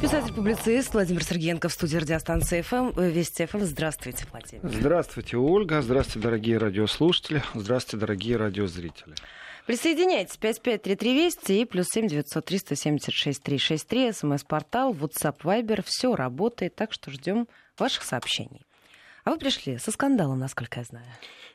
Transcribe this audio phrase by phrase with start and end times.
[0.00, 2.92] Писатель-публицист Владимир Сергеенко в студии радиостанции ФМ.
[2.96, 3.60] Э, Вести ФМ.
[3.60, 4.68] Здравствуйте, Владимир.
[4.68, 5.80] Здравствуйте, Ольга.
[5.82, 7.42] Здравствуйте, дорогие радиослушатели.
[7.54, 9.14] Здравствуйте, дорогие радиозрители.
[9.66, 10.36] Присоединяйтесь.
[10.36, 14.12] 5533 Вести и плюс 7 900 376 363.
[14.12, 15.82] СМС-портал, WhatsApp, Viber.
[15.84, 17.48] Все работает, так что ждем
[17.78, 18.66] ваших сообщений.
[19.24, 21.06] А вы пришли со скандалом, насколько я знаю.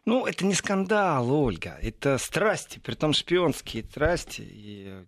[0.05, 1.77] Ну, это не скандал, Ольга.
[1.81, 4.41] Это страсти, при том шпионские страсти.
[4.41, 5.05] И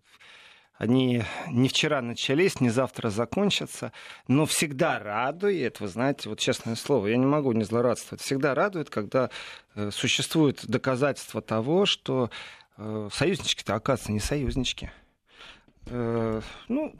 [0.77, 3.91] они не вчера начались, не завтра закончатся,
[4.27, 8.89] но всегда радует, вы знаете, вот честное слово, я не могу не злорадствовать, всегда радует,
[8.89, 9.29] когда
[9.75, 12.29] э, существует доказательство того, что
[12.77, 14.91] э, союзнички-то, оказывается, не союзнички.
[15.85, 16.95] Э, ну,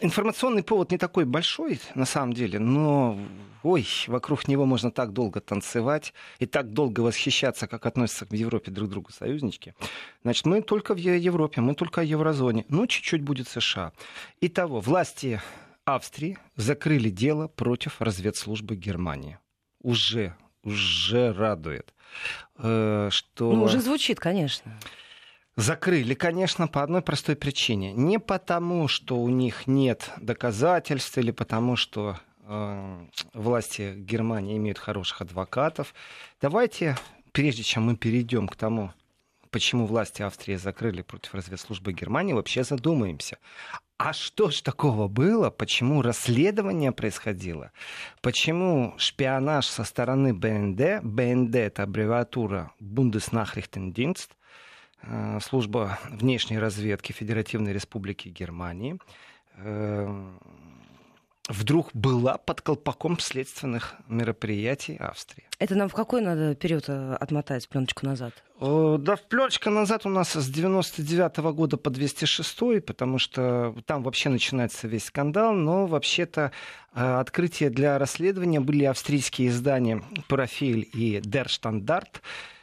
[0.00, 3.18] информационный повод не такой большой, на самом деле, но,
[3.62, 8.70] ой, вокруг него можно так долго танцевать и так долго восхищаться, как относятся в Европе
[8.70, 9.74] друг к другу союзнички.
[10.22, 13.92] Значит, мы только в Европе, мы только в еврозоне, ну, чуть-чуть будет США.
[14.40, 15.40] Итого, власти
[15.84, 19.38] Австрии закрыли дело против разведслужбы Германии.
[19.80, 21.92] Уже, уже радует.
[22.56, 23.52] Э, что...
[23.52, 24.78] Ну, уже звучит, конечно.
[25.56, 27.92] Закрыли, конечно, по одной простой причине.
[27.92, 35.20] Не потому, что у них нет доказательств или потому, что э, власти Германии имеют хороших
[35.20, 35.94] адвокатов.
[36.40, 36.96] Давайте,
[37.30, 38.92] прежде чем мы перейдем к тому,
[39.50, 43.38] почему власти Австрии закрыли против разведслужбы Германии, вообще задумаемся.
[43.96, 45.50] А что ж такого было?
[45.50, 47.70] Почему расследование происходило?
[48.22, 54.43] Почему шпионаж со стороны БНД, БНД это аббревиатура Э,
[55.42, 58.98] служба внешней разведки Федеративной Республики Германии
[59.56, 60.32] э,
[61.48, 65.44] вдруг была под колпаком следственных мероприятий Австрии.
[65.58, 68.32] Это нам в какой надо период э, отмотать пленочку назад?
[68.60, 74.28] Да, пленочка назад у нас с 99 -го года по 206, потому что там вообще
[74.30, 76.52] начинается весь скандал, но вообще-то
[76.92, 82.53] открытия для расследования были австрийские издания «Профиль» и «Дер Штандарт», Э,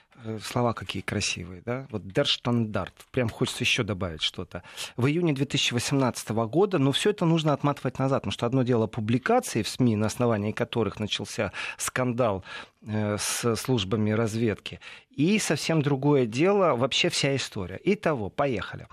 [0.43, 1.87] слова какие красивые, да?
[1.89, 2.93] Вот Дерштандарт.
[3.11, 4.63] Прям хочется еще добавить что-то.
[4.97, 9.61] В июне 2018 года, но все это нужно отматывать назад, потому что одно дело публикации
[9.61, 12.43] в СМИ, на основании которых начался скандал
[12.85, 14.79] э, с службами разведки,
[15.09, 17.79] и совсем другое дело вообще вся история.
[17.83, 18.87] Итого, поехали.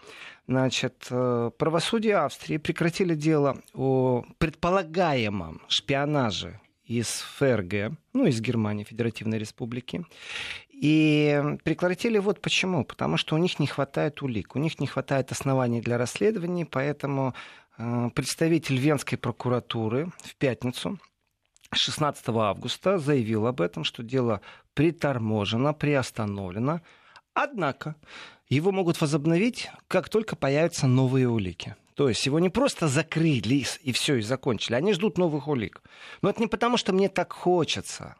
[0.46, 6.58] Значит, э, правосудие Австрии прекратили дело о предполагаемом шпионаже
[6.88, 10.04] из ФРГ, ну, из Германии, Федеративной Республики.
[10.80, 12.84] И прекратили вот почему.
[12.84, 17.34] Потому что у них не хватает улик, у них не хватает оснований для расследований, поэтому
[17.78, 20.98] э, представитель Венской прокуратуры в пятницу
[21.72, 24.40] 16 августа заявил об этом, что дело
[24.74, 26.80] приторможено, приостановлено.
[27.34, 27.96] Однако
[28.48, 31.74] его могут возобновить, как только появятся новые улики.
[31.94, 34.76] То есть его не просто закрыли и все, и закончили.
[34.76, 35.82] Они ждут новых улик.
[36.22, 38.14] Но это не потому, что мне так хочется,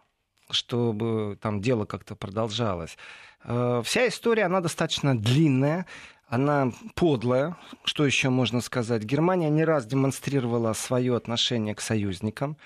[0.51, 2.97] чтобы там дело как-то продолжалось.
[3.45, 5.87] Э, вся история, она достаточно длинная,
[6.29, 9.03] она подлая, что еще можно сказать.
[9.03, 12.57] Германия не раз демонстрировала свое отношение к союзникам,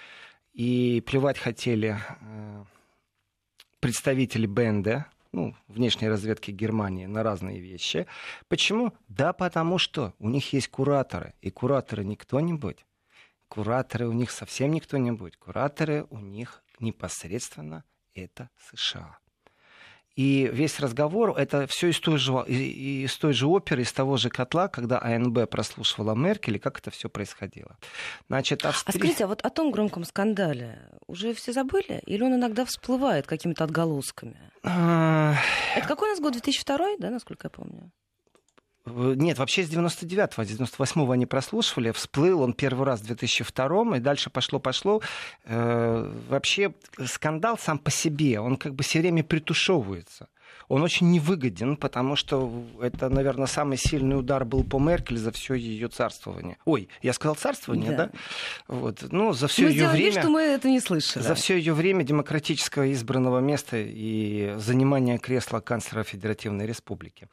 [0.53, 2.65] и плевать хотели э,
[3.81, 8.07] представители БНД, ну, внешней разведки Германии на разные вещи.
[8.49, 8.93] Почему?
[9.09, 12.85] Да потому что у них есть кураторы, и кураторы не кто-нибудь.
[13.49, 15.37] Кураторы у них совсем не кто-нибудь.
[15.37, 17.85] Кураторы у них непосредственно
[18.15, 19.19] это США.
[20.15, 24.29] И весь разговор это все из той, же, из той же оперы, из того же
[24.29, 27.79] котла, когда АНБ прослушивала Меркель, и как это все происходило.
[28.29, 28.93] Значит, Австри...
[28.95, 32.03] А скажите, а вот о том громком скандале уже все забыли?
[32.05, 34.53] Или он иногда всплывает какими-то отголосками?
[34.63, 35.35] А,
[35.75, 36.35] это какой у нас год?
[36.35, 37.91] 2002, да, насколько я помню?
[38.85, 44.01] Нет, вообще с 99-го, с 98-го они прослушивали, всплыл он первый раз в 2002 и
[44.01, 45.01] дальше пошло-пошло.
[45.45, 46.75] Э, вообще
[47.07, 50.29] скандал сам по себе, он как бы все время притушевывается.
[50.69, 55.55] Он очень невыгоден, потому что это, наверное, самый сильный удар был по Меркель за все
[55.55, 56.57] ее царствование.
[56.65, 58.07] Ой, я сказал царствование, да?
[58.07, 58.11] да?
[58.69, 59.05] Вот.
[59.11, 60.11] Ну, за все ее время.
[60.11, 61.23] Вид, что мы это не слышали.
[61.23, 67.29] За все ее время демократического избранного места и занимания кресла канцлера Федеративной Республики.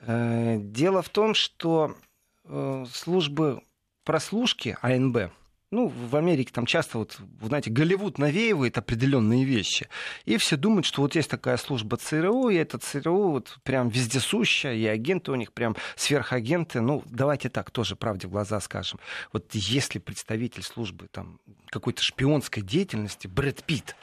[0.00, 1.96] Э, дело в том, что
[2.44, 3.62] э, службы
[4.04, 5.32] прослушки АНБ,
[5.70, 9.88] ну, в Америке там часто, вот, знаете, Голливуд навеивает определенные вещи.
[10.24, 14.74] И все думают, что вот есть такая служба ЦРУ, и эта ЦРУ вот прям вездесущая,
[14.74, 16.80] и агенты у них прям сверхагенты.
[16.80, 19.00] Ну, давайте так, тоже правде в глаза скажем.
[19.32, 23.96] Вот если представитель службы там какой-то шпионской деятельности, Брэд Питт,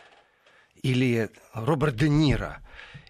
[0.84, 2.60] или Роберт Де Ниро,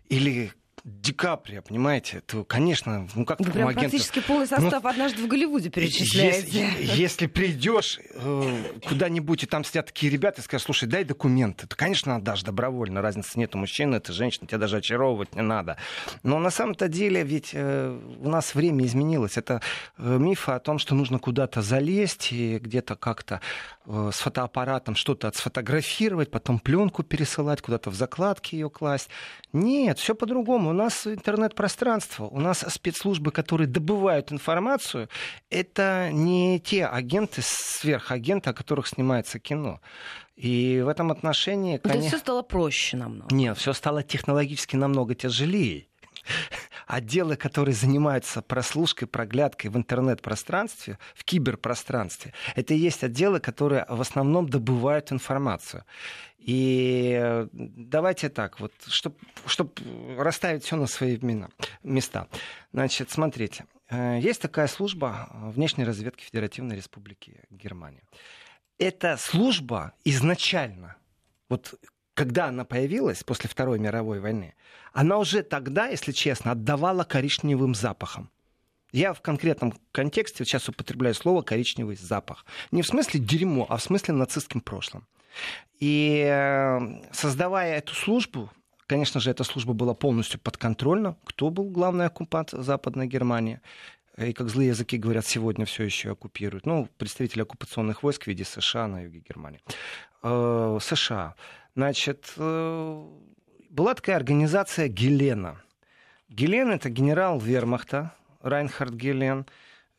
[0.08, 0.52] или
[0.84, 3.90] Ди Каприо, понимаете, то, конечно, ну как Вы прям агенту...
[3.90, 6.48] практически полный ну, состав ну, однажды в Голливуде перечисляете.
[6.48, 11.68] Если, если придешь э, куда-нибудь, и там сидят такие ребята, и скажешь, слушай, дай документы,
[11.68, 15.78] то, конечно, отдашь добровольно, разницы нет, у мужчины, это женщина, тебя даже очаровывать не надо.
[16.24, 19.38] Но на самом-то деле ведь э, у нас время изменилось.
[19.38, 19.62] Это
[20.00, 23.40] э, мифы о том, что нужно куда-то залезть и где-то как-то
[23.86, 29.10] э, с фотоаппаратом что-то отсфотографировать, потом пленку пересылать, куда-то в закладки ее класть.
[29.54, 30.71] Нет, все по-другому.
[30.72, 35.10] У нас интернет-пространство, у нас спецслужбы, которые добывают информацию,
[35.50, 39.82] это не те агенты, сверхагенты, о которых снимается кино.
[40.38, 41.92] И в этом отношении, конечно...
[41.92, 43.36] То есть все стало проще намного?
[43.36, 45.88] Нет, все стало технологически намного тяжелее.
[46.92, 54.02] Отделы, которые занимаются прослушкой, проглядкой в интернет-пространстве, в киберпространстве, это и есть отделы, которые в
[54.02, 55.86] основном добывают информацию.
[56.38, 59.16] И давайте так, вот, чтобы
[59.46, 59.80] чтоб
[60.18, 61.18] расставить все на свои
[61.82, 62.28] места.
[62.74, 68.04] Значит, смотрите, э, есть такая служба внешней разведки Федеративной Республики Германия.
[68.78, 70.98] Эта служба изначально,
[71.48, 71.74] вот
[72.14, 74.56] когда она появилась после Второй мировой войны,
[74.94, 78.30] она уже тогда, если честно, отдавала коричневым запахом.
[78.92, 82.46] Я в конкретном контексте сейчас употребляю слово коричневый запах.
[82.72, 85.08] Не в смысле дерьмо, а в смысле нацистским прошлым.
[85.80, 86.80] И э,
[87.14, 88.50] создавая эту службу,
[88.88, 91.16] конечно же, эта служба была полностью подконтрольна.
[91.24, 93.62] Кто был главный оккупант Западной Германии?
[94.18, 96.66] И как злые языки говорят, сегодня все еще оккупируют.
[96.66, 99.62] Ну, представители оккупационных войск в виде США на юге Германии.
[100.24, 101.36] Э, США.
[101.76, 103.06] Значит, э,
[103.70, 105.62] была такая организация Гелена.
[106.30, 109.46] Гелен— это генерал вермахта Райнхард Гелен.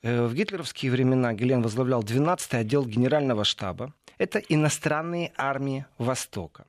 [0.02, 6.64] В гитлеровские времена Гелен возглавлял 12-й отдел генерального штаба это иностранные армии Востока.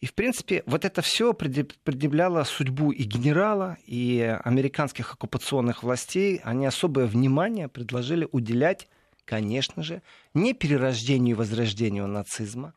[0.00, 6.40] И, в принципе, вот это все предъявляло судьбу и генерала, и американских оккупационных властей.
[6.44, 8.86] Они особое внимание предложили уделять,
[9.24, 10.02] конечно же,
[10.34, 12.74] не перерождению и возрождению нацизма,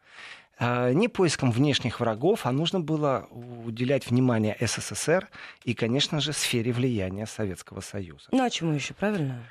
[0.60, 5.30] а, не поиском внешних врагов, а нужно было уделять внимание СССР
[5.64, 8.28] и, конечно же, сфере влияния Советского Союза.
[8.32, 9.44] Ну а чему еще, правильно?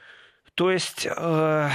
[0.56, 1.68] То есть э,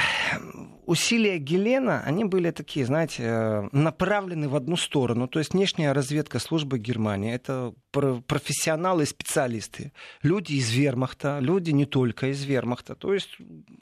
[0.88, 5.28] усилия Гелена, они были такие, знаете, направлены в одну сторону.
[5.28, 9.92] То есть внешняя разведка службы Германии, это профессионалы и специалисты.
[10.24, 12.96] Люди из вермахта, люди не только из вермахта.
[12.96, 13.38] То есть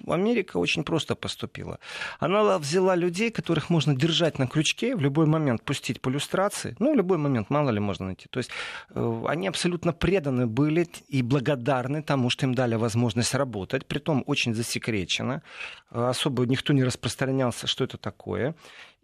[0.06, 1.80] Америка очень просто поступила.
[2.19, 6.75] Она взяла людей, которых можно держать на крючке, в любой момент пустить по иллюстрации.
[6.80, 8.28] Ну, в любой момент, мало ли можно найти.
[8.30, 8.50] То есть
[8.90, 13.86] э, они абсолютно преданы были и благодарны тому, что им дали возможность работать.
[13.86, 15.41] Притом очень засекреченно засекречено.
[15.89, 18.56] Особо никто не распространялся, что это такое.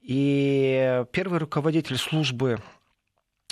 [0.01, 2.59] И первый руководитель службы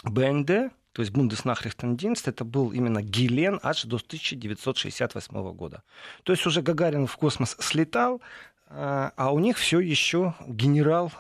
[0.03, 5.81] БНД, то есть Бундеснахрихтендинст, это был именно Гелен аж до 1968 года.
[6.23, 8.21] То есть уже Гагарин в космос слетал,
[8.69, 11.11] а у них все еще генерал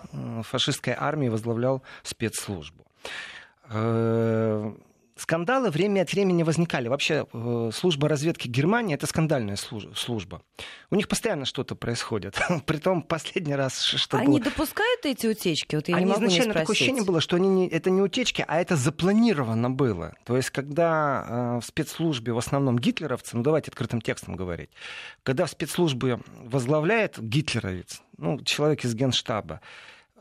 [0.43, 2.85] фашистской армии возглавлял спецслужбу.
[5.15, 6.87] Скандалы время от времени возникали.
[6.87, 10.41] Вообще э, служба разведки Германии это скандальная служба.
[10.89, 12.39] У них постоянно что-то происходит.
[12.65, 14.45] Притом последний раз что Они было...
[14.45, 15.75] допускают эти утечки?
[15.75, 18.01] Вот я они не могу изначально не такое ощущение было, что они не, это не
[18.01, 20.15] утечки, а это запланировано было.
[20.25, 24.71] То есть когда э, в спецслужбе в основном гитлеровцы, ну давайте открытым текстом говорить,
[25.21, 29.61] когда в спецслужбе возглавляет гитлеровец, ну человек из генштаба,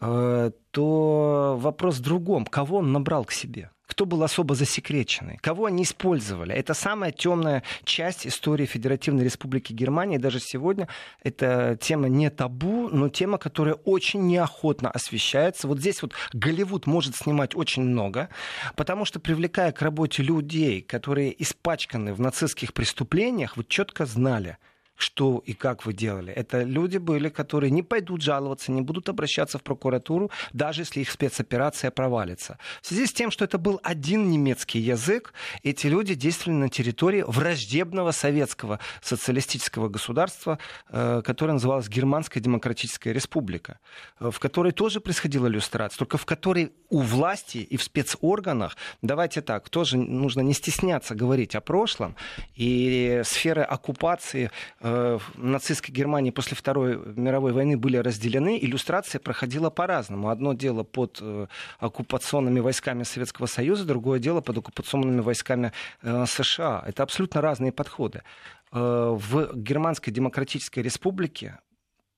[0.03, 2.45] э, то вопрос в другом.
[2.45, 3.71] Кого он набрал к себе?
[4.03, 6.53] Кто был особо засекреченный, кого они использовали.
[6.53, 10.17] Это самая темная часть истории Федеративной Республики Германии.
[10.19, 10.89] Даже сегодня
[11.23, 15.69] эта тема не табу, но тема, которая очень неохотно освещается.
[15.69, 18.29] Вот здесь вот Голливуд может снимать очень много,
[18.75, 24.57] потому что привлекая к работе людей, которые испачканы в нацистских преступлениях, вот четко знали–
[25.03, 26.33] что и как вы делали.
[26.33, 31.11] Это люди были, которые не пойдут жаловаться, не будут обращаться в прокуратуру, даже если их
[31.11, 32.59] спецоперация провалится.
[32.81, 37.25] В связи с тем, что это был один немецкий язык, эти люди действовали на территории
[37.27, 43.79] враждебного советского социалистического государства, э, которое называлось Германская Демократическая Республика,
[44.21, 49.41] э, в которой тоже происходила иллюстрация, только в которой у власти и в спецорганах, давайте
[49.43, 52.15] так, тоже нужно не стесняться говорить о прошлом,
[52.55, 54.51] и сферы оккупации
[54.93, 60.29] э, нацистской Германии после Второй мировой войны были разделены, иллюстрация проходила по-разному.
[60.29, 61.47] Одно дело под э,
[61.79, 65.73] оккупационными войсками Советского Союза, другое дело под оккупационными войсками
[66.03, 66.85] э, США.
[66.87, 68.23] Это абсолютно разные подходы.
[68.71, 71.59] В Германской Демократической Республике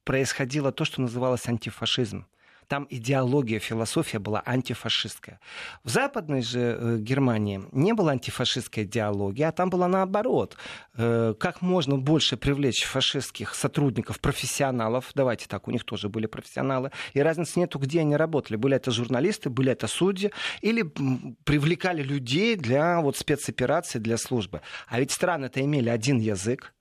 [0.05, 2.27] происходило то, что называлось антифашизм.
[2.69, 5.41] Там идеология, философия была антифашистская.
[5.83, 10.57] В Западной же э, Германии не было антифашистской идеологии, а там было наоборот.
[10.97, 16.91] Э, как можно больше привлечь фашистских сотрудников, профессионалов, давайте так, у них тоже были профессионалы,
[17.13, 18.57] и разницы нету, где они работали.
[18.57, 20.83] Были это журналисты, были это судьи, или
[21.45, 24.61] привлекали людей для вот, спецопераций, для службы.
[24.89, 26.75] А ведь страны-то имели один язык,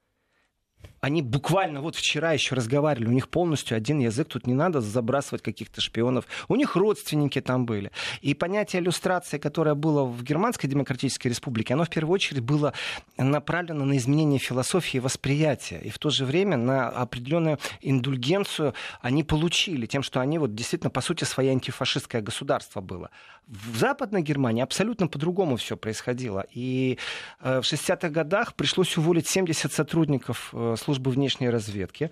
[1.03, 5.41] они буквально вот вчера еще разговаривали, у них полностью один язык, тут не надо забрасывать
[5.41, 6.25] каких-то шпионов.
[6.47, 7.91] У них родственники там были.
[8.21, 12.71] И понятие иллюстрации, которое было в Германской Демократической Республике, оно в первую очередь было
[13.17, 15.81] направлено на изменение философии и восприятия.
[15.83, 20.89] И в то же время на определенную индульгенцию они получили тем, что они вот действительно,
[20.89, 23.09] по сути, свое антифашистское государство было.
[23.47, 26.45] В Западной Германии абсолютно по-другому все происходило.
[26.53, 26.97] И
[27.41, 32.11] э, в 60-х годах пришлось уволить 70 сотрудников э, службы внешней разведки.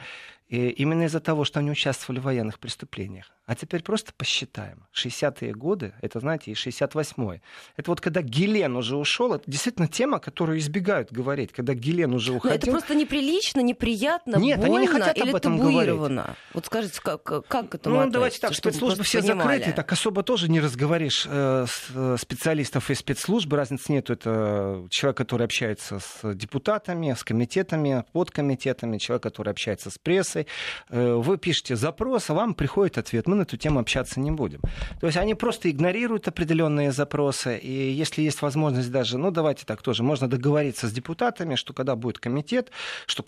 [0.50, 3.32] Именно из-за того, что они участвовали в военных преступлениях.
[3.48, 4.86] А теперь просто посчитаем.
[4.96, 7.42] 60-е годы, это, знаете, и 68-й.
[7.76, 12.34] Это вот когда Гелен уже ушел, это действительно тема, которую избегают говорить, когда Гелен уже
[12.34, 12.52] уходил.
[12.52, 16.22] Но это просто неприлично, неприятно, Нет, больно они не хотят или об этом табуировано?
[16.22, 16.38] Говорить.
[16.54, 19.58] Вот скажите, как, как это Ну, давайте так, спецслужбы все понимали.
[19.58, 24.10] закрыты, так особо тоже не разговоришь э, э, специалистов из спецслужб, разницы нет.
[24.10, 30.48] Это человек, который общается с депутатами, с комитетами, подкомитетами, человек, который общается с прессой.
[30.90, 33.28] Э, вы пишете запрос, а вам приходит ответ.
[33.28, 34.62] Мы на эту тему общаться не будем.
[35.00, 39.82] То есть они просто игнорируют определенные запросы, и если есть возможность даже, ну давайте так
[39.82, 42.72] тоже, можно договориться с депутатами, что когда будет комитет,
[43.08, 43.24] что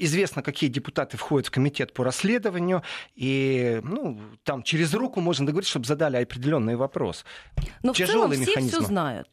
[0.00, 2.82] известно, какие депутаты входят в комитет по расследованию,
[3.14, 7.24] и ну, там через руку можно договориться, чтобы задали определенный вопрос.
[7.82, 9.28] Но Тяжелый в целом все все знают.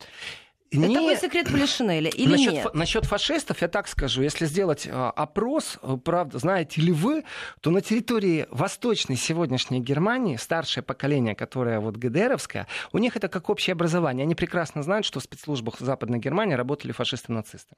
[0.84, 0.98] Это не...
[0.98, 2.74] был секрет Полишинеля или насчет, нет?
[2.74, 4.22] Насчет фашистов я так скажу.
[4.22, 7.24] Если сделать а, опрос, э, правда, знаете ли вы,
[7.62, 13.50] то на территории восточной сегодняшней Германии старшее поколение, которое вот ГДРовское, у них это как
[13.50, 14.24] общее образование.
[14.24, 17.76] Они прекрасно знают, что в спецслужбах Западной Германии работали фашисты-нацисты.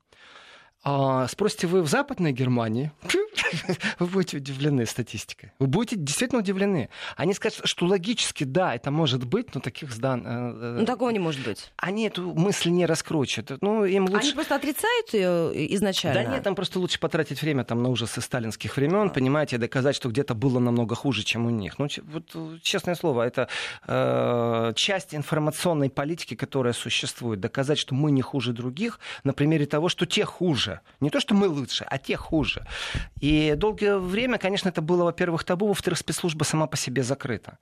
[0.84, 2.92] А, спросите вы в Западной Германии,
[4.00, 5.52] вы будете удивлены статистикой.
[5.60, 6.90] Вы будете действительно удивлены.
[7.16, 10.24] Они скажут, что логически, да, это может быть, но таких сдан...
[10.26, 11.72] Э, э, ну, такого не может быть.
[11.78, 13.62] Они эту мысль не раскручивают.
[13.62, 14.28] Ну, им лучше...
[14.28, 16.24] Они просто отрицают ее изначально?
[16.24, 19.10] Да нет, там просто лучше потратить время там, на ужасы сталинских времен, а.
[19.10, 21.80] понимаете, доказать, что где-то было намного хуже, чем у них.
[21.80, 23.50] Ну, вот, честное слово, это
[23.88, 27.40] э, часть информационной политики, которая существует.
[27.40, 30.67] Доказать, что мы не хуже других на примере того, что те хуже.
[31.00, 32.66] Не то, что мы лучше, а те хуже.
[33.22, 37.58] И долгое время, конечно, это было, во-первых, табу, во-вторых, спецслужба сама по себе закрыта.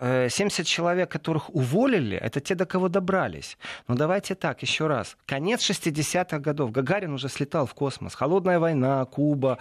[0.00, 3.56] 70 э, человек, которых уволили, это те, до кого добрались.
[3.88, 5.16] Но давайте так, еще раз.
[5.26, 6.72] Конец 60-х годов.
[6.72, 8.14] Гагарин уже слетал в космос.
[8.14, 9.58] Холодная война, Куба,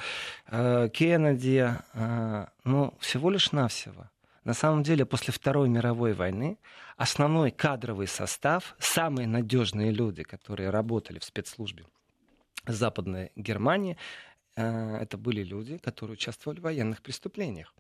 [0.48, 1.72] э, Кеннеди.
[1.94, 4.10] Э, ну, всего лишь навсего.
[4.44, 6.58] На самом деле, после Второй мировой войны
[6.98, 11.86] основной кадровый состав, самые надежные люди, которые работали в спецслужбе
[12.65, 13.98] Западной Германии,
[14.55, 17.74] Э, это были люди, которые участвовали в военных преступлениях.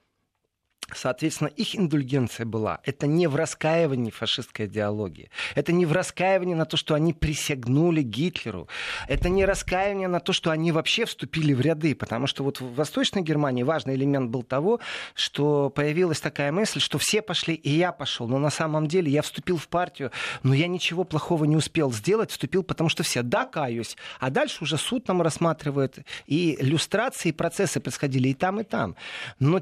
[0.93, 2.79] Соответственно, их индульгенция была.
[2.83, 5.29] Это не в раскаивании фашистской идеологии.
[5.55, 8.67] Это не в раскаивании на то, что они присягнули Гитлеру.
[9.07, 11.95] Это не раскаивание на то, что они вообще вступили в ряды.
[11.95, 14.79] Потому что вот в Восточной Германии важный элемент был того,
[15.15, 18.27] что появилась такая мысль, что все пошли, и я пошел.
[18.27, 20.11] Но на самом деле я вступил в партию,
[20.43, 22.31] но я ничего плохого не успел сделать.
[22.31, 23.97] Вступил, потому что все, да, каюсь.
[24.19, 25.99] А дальше уже суд нам рассматривает.
[26.25, 28.95] И иллюстрации, и процессы происходили и там, и там.
[29.39, 29.61] Но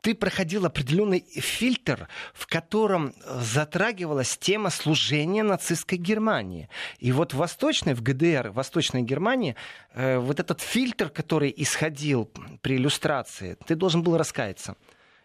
[0.00, 6.68] ты проходил определенный фильтр, в котором затрагивалась тема служения нацистской Германии.
[6.98, 9.56] И вот в Восточной, в ГДР, в Восточной Германии,
[9.94, 12.30] э, вот этот фильтр, который исходил
[12.60, 14.76] при иллюстрации, ты должен был раскаяться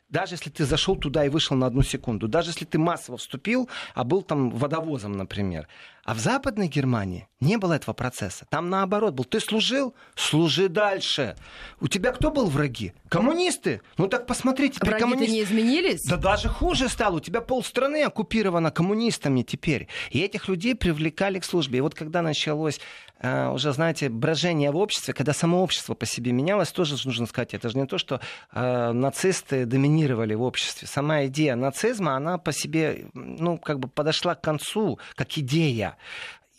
[0.09, 3.69] даже если ты зашел туда и вышел на одну секунду, даже если ты массово вступил,
[3.93, 5.67] а был там водовозом, например.
[6.10, 8.48] А в Западной Германии не было этого процесса.
[8.50, 9.25] Там наоборот был.
[9.25, 9.94] Ты служил?
[10.16, 11.36] Служи дальше.
[11.80, 12.94] У тебя кто был враги?
[13.10, 13.82] Коммунисты?
[13.98, 14.80] Ну так посмотрите.
[14.82, 15.32] Враги коммунист...
[15.32, 16.04] не изменились?
[16.06, 17.18] Да даже хуже стало.
[17.18, 19.88] У тебя полстраны оккупировано коммунистами теперь.
[20.10, 21.78] И этих людей привлекали к службе.
[21.78, 22.82] И вот когда началось
[23.20, 27.54] э, уже, знаете, брожение в обществе, когда само общество по себе менялось, тоже нужно сказать,
[27.54, 28.20] это же не то, что
[28.51, 30.88] э, нацисты доминировали в обществе.
[30.88, 35.98] Сама идея нацизма, она по себе, ну, как бы подошла к концу, как идея.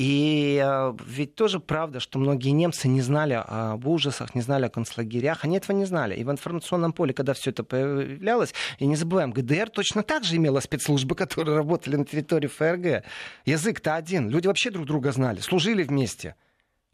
[0.00, 4.70] И э, ведь тоже правда, что многие немцы не знали об ужасах, не знали о
[4.70, 5.44] концлагерях.
[5.44, 6.14] Они этого не знали.
[6.14, 10.36] И в информационном поле, когда все это появлялось, и не забываем, ГДР точно так же
[10.36, 13.04] имела спецслужбы, которые работали на территории ФРГ.
[13.44, 14.30] Язык-то один.
[14.30, 16.34] Люди вообще друг друга знали, служили вместе,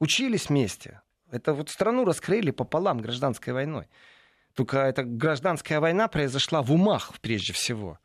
[0.00, 1.00] учились вместе.
[1.31, 3.87] Это вот страну раскрыли пополам гражданской войной.
[4.57, 8.00] Только эта гражданская война произошла в умах прежде всего.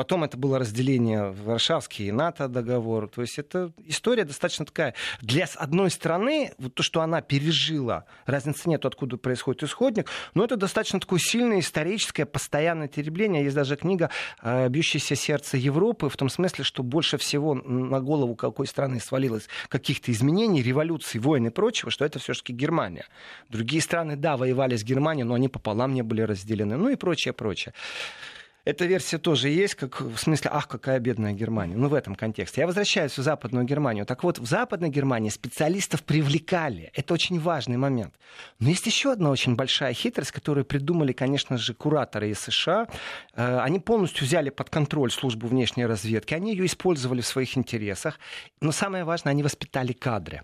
[0.00, 3.06] Потом это было разделение Варшавский и НАТО договор.
[3.06, 4.94] То есть это история достаточно такая.
[5.20, 10.56] Для одной стороны, вот то, что она пережила, разницы нет, откуда происходит исходник, но это
[10.56, 13.44] достаточно такое сильное историческое постоянное теребление.
[13.44, 14.08] Есть даже книга
[14.40, 19.50] э, «Бьющееся сердце Европы», в том смысле, что больше всего на голову какой страны свалилось
[19.68, 23.04] каких-то изменений, революций, войн и прочего, что это все-таки Германия.
[23.50, 26.78] Другие страны, да, воевали с Германией, но они пополам не были разделены.
[26.78, 27.74] Ну и прочее, прочее.
[28.64, 31.76] Эта версия тоже есть, как в смысле, ах, какая бедная Германия.
[31.76, 32.60] Ну, в этом контексте.
[32.60, 34.04] Я возвращаюсь в Западную Германию.
[34.04, 36.90] Так вот, в Западной Германии специалистов привлекали.
[36.94, 38.14] Это очень важный момент.
[38.58, 42.86] Но есть еще одна очень большая хитрость, которую придумали, конечно же, кураторы из США.
[43.34, 46.34] Э, они полностью взяли под контроль службу внешней разведки.
[46.34, 48.18] Они ее использовали в своих интересах.
[48.60, 50.42] Но самое важное, они воспитали кадры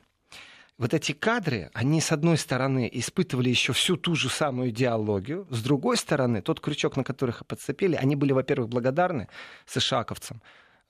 [0.78, 5.62] вот эти кадры, они, с одной стороны, испытывали еще всю ту же самую идеологию, с
[5.62, 9.28] другой стороны, тот крючок, на которых их подцепили, они были, во-первых, благодарны
[9.66, 10.42] сшаковцам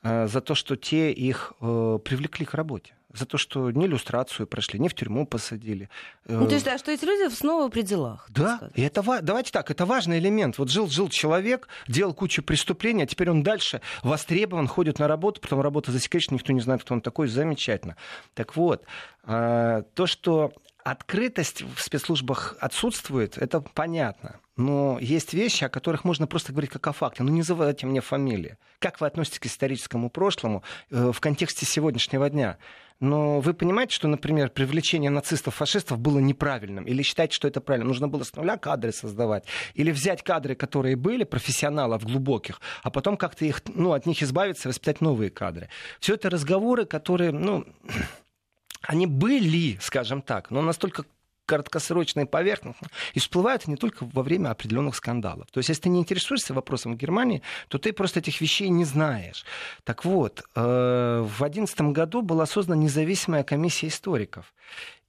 [0.03, 4.47] э, за то, что те их э, привлекли к работе за то, что не иллюстрацию
[4.47, 5.89] прошли, не в тюрьму посадили.
[6.27, 8.27] Ну, то есть, а что эти люди снова при делах?
[8.29, 10.59] Да, и это, давайте так, это важный элемент.
[10.59, 15.61] Вот жил-жил человек, делал кучу преступлений, а теперь он дальше востребован, ходит на работу, потом
[15.61, 17.97] работа засекречена, никто не знает, кто он такой, замечательно.
[18.35, 18.85] Так вот,
[19.25, 20.53] а, то, что
[20.85, 24.41] открытость в спецслужбах отсутствует, это понятно.
[24.57, 27.23] Но есть вещи, о которых можно просто говорить как о факте.
[27.23, 28.57] Ну, не называйте мне фамилии.
[28.79, 32.57] Как вы относитесь к историческому прошлому э, в контексте сегодняшнего дня?
[32.99, 36.85] Но вы понимаете, что, например, привлечение нацистов-фашистов было неправильным?
[36.85, 37.87] Или считаете, что это правильно?
[37.87, 39.45] Нужно было с нуля кадры создавать?
[39.75, 44.69] Или взять кадры, которые были, профессионалов глубоких, а потом как-то их, ну, от них избавиться,
[44.69, 45.69] воспитать новые кадры?
[46.01, 47.67] Все это разговоры, которые, ну,
[48.81, 51.05] они были, скажем так, но настолько
[51.47, 55.47] краткосрочные поверхностно, и всплывают не только во время определенных скандалов.
[55.51, 59.45] То есть, если ты не интересуешься вопросом Германии, то ты просто этих вещей не знаешь.
[59.85, 64.53] Так вот, э, в 2011 году была создана независимая комиссия историков.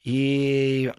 [0.03, 0.94] И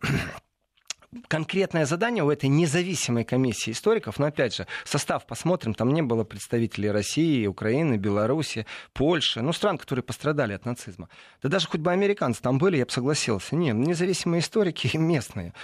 [1.29, 6.25] конкретное задание у этой независимой комиссии историков, но опять же, состав посмотрим, там не было
[6.25, 11.09] представителей России, Украины, Беларуси, Польши, ну, стран, которые пострадали от нацизма.
[11.43, 13.57] Да даже хоть бы американцы там были, я бы согласился.
[13.57, 15.55] Нет, независимые историки местные.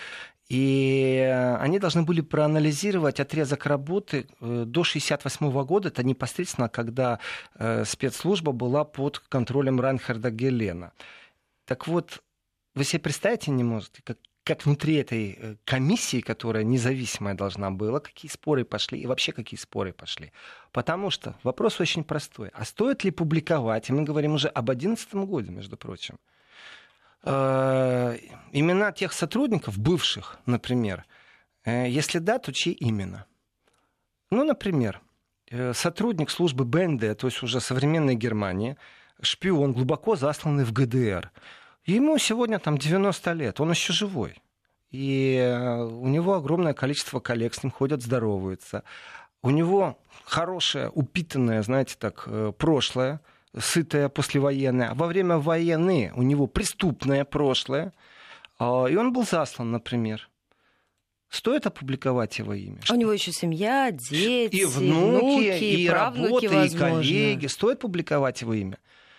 [0.48, 5.88] И они должны были проанализировать отрезок работы э, до 1968 года.
[5.88, 7.18] Это непосредственно, когда
[7.54, 10.92] э, спецслужба была под контролем Райнхарда Гелена.
[11.64, 12.22] Так вот,
[12.74, 18.00] вы себе представить не можете, как, как внутри этой э, комиссии, которая независимая должна была,
[18.00, 20.32] какие споры пошли и вообще какие споры пошли.
[20.70, 22.50] Потому что вопрос очень простой.
[22.52, 26.18] А стоит ли публиковать, и мы говорим уже об 2011 году, между прочим,
[27.22, 28.18] э,
[28.52, 31.06] имена тех сотрудников, бывших, например,
[31.64, 33.24] э, если да, то чьи именно?
[34.30, 35.00] Ну, например,
[35.72, 38.76] сотрудник службы БНД, то есть уже современной Германии,
[39.22, 41.30] шпион, глубоко засланный в ГДР–
[41.86, 44.36] Ему сегодня там 90 лет, он еще живой.
[44.90, 48.84] И э, у него огромное количество коллег, с ним ходят, здороваются.
[49.42, 53.20] У него хорошее, упитанное, знаете так, э, прошлое,
[53.58, 54.94] сытое послевоенное.
[54.94, 57.92] Во время войны у него преступное прошлое.
[58.58, 60.30] А, и он был заслан, например.
[61.28, 62.78] Стоит опубликовать его имя?
[62.88, 66.76] А у него еще семья, дети, и внуки, внуки и правнуки, работа, возможно.
[66.76, 67.46] и коллеги.
[67.48, 68.78] Стоит публиковать его имя?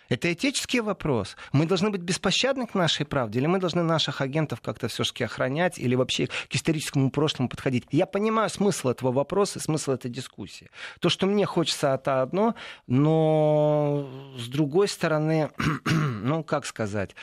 [0.10, 1.36] Это этический вопрос.
[1.52, 5.80] Мы должны быть беспощадны к нашей правде, или мы должны наших агентов как-то все-таки охранять,
[5.80, 7.86] или вообще к историческому прошлому подходить?
[7.91, 10.70] Я понимаю смысл этого вопроса, смысл этой дискуссии.
[11.00, 12.56] То, что мне хочется, это одно,
[12.88, 15.50] но с другой стороны,
[15.86, 17.15] ну, как сказать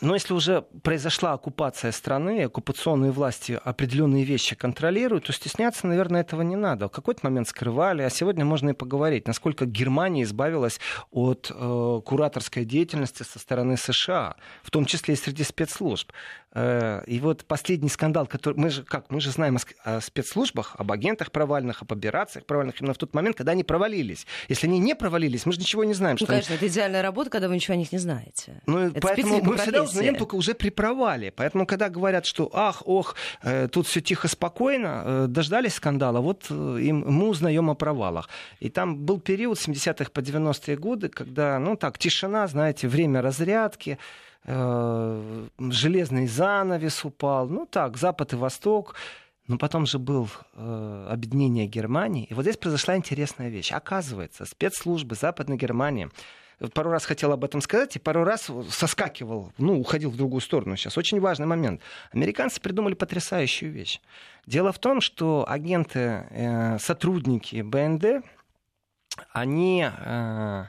[0.00, 6.42] но если уже произошла оккупация страны, оккупационные власти определенные вещи контролируют, то стесняться, наверное, этого
[6.42, 6.88] не надо.
[6.88, 10.80] В какой-то момент скрывали, а сегодня можно и поговорить, насколько Германия избавилась
[11.12, 16.10] от э, кураторской деятельности со стороны США, в том числе и среди спецслужб.
[16.54, 20.92] Э, и вот последний скандал, который мы же как мы же знаем о спецслужбах, об
[20.92, 24.26] агентах провальных, об операциях провальных именно в тот момент, когда они провалились.
[24.48, 26.14] Если они не провалились, мы же ничего не знаем.
[26.14, 26.56] Ну, что конечно, они...
[26.58, 28.62] это идеальная работа, когда вы ничего о них не знаете.
[28.66, 31.32] Ну, это поэтому мы всегда узнаем только уже при провале.
[31.32, 36.50] Поэтому, когда говорят, что ах, ох, э, тут все тихо, спокойно, э, дождались скандала, вот
[36.50, 38.28] им, мы узнаем о провалах.
[38.60, 43.98] И там был период 70-х по 90-е годы, когда, ну так, тишина, знаете, время разрядки,
[44.46, 48.94] железный занавес упал, ну так, Запад и Восток.
[49.46, 52.24] Но потом же был э, объединение Германии.
[52.24, 53.72] И вот здесь произошла интересная вещь.
[53.72, 56.08] Оказывается, спецслужбы Западной Германии
[56.72, 60.76] пару раз хотел об этом сказать и пару раз соскакивал, ну, уходил в другую сторону
[60.76, 60.96] сейчас.
[60.96, 61.80] Очень важный момент.
[62.12, 64.00] Американцы придумали потрясающую вещь.
[64.46, 68.24] Дело в том, что агенты, э, сотрудники БНД,
[69.32, 70.64] они э,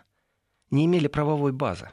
[0.71, 1.89] не имели правовой базы.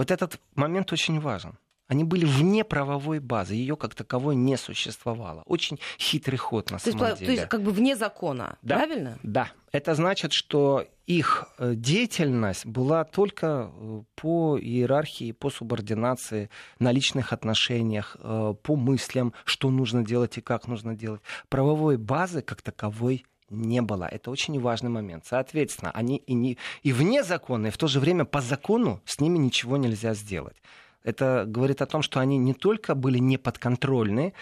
[0.00, 1.58] Вот этот момент очень важен.
[1.86, 5.42] Они были вне правовой базы, ее как таковой не существовало.
[5.44, 7.26] Очень хитрый ход на то самом есть, деле.
[7.26, 9.18] То есть как бы вне закона, да, правильно?
[9.22, 9.50] Да.
[9.72, 17.34] Это значит, что их э, деятельность была только э, по иерархии, по субординации, на личных
[17.34, 21.20] отношениях, э, по мыслям, что нужно делать и как нужно делать.
[21.50, 24.04] Правовой базы как таковой не было.
[24.04, 25.24] Это очень важный момент.
[25.26, 29.20] Соответственно, они и, не, и вне закона, и в то же время по закону с
[29.20, 30.56] ними ничего нельзя сделать.
[31.02, 34.34] Это говорит о том, что они не только были неподконтрольны,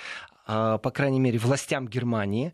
[0.46, 2.52] а, по крайней мере, властям Германии,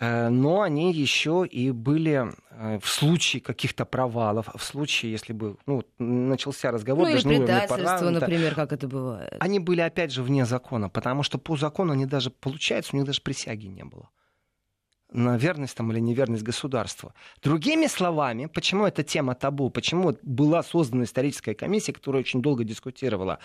[0.00, 5.56] э, но они еще и были э, в случае каких-то провалов, в случае, если бы
[5.66, 7.06] ну, начался разговор...
[7.06, 9.36] Ну или предательство, например, как это бывает.
[9.38, 13.06] Они были, опять же, вне закона, потому что по закону они даже, получается, у них
[13.06, 14.08] даже присяги не было
[15.14, 17.14] на верность там, или неверность государства.
[17.42, 23.38] Другими словами, почему эта тема табу, почему была создана историческая комиссия, которая очень долго дискутировала,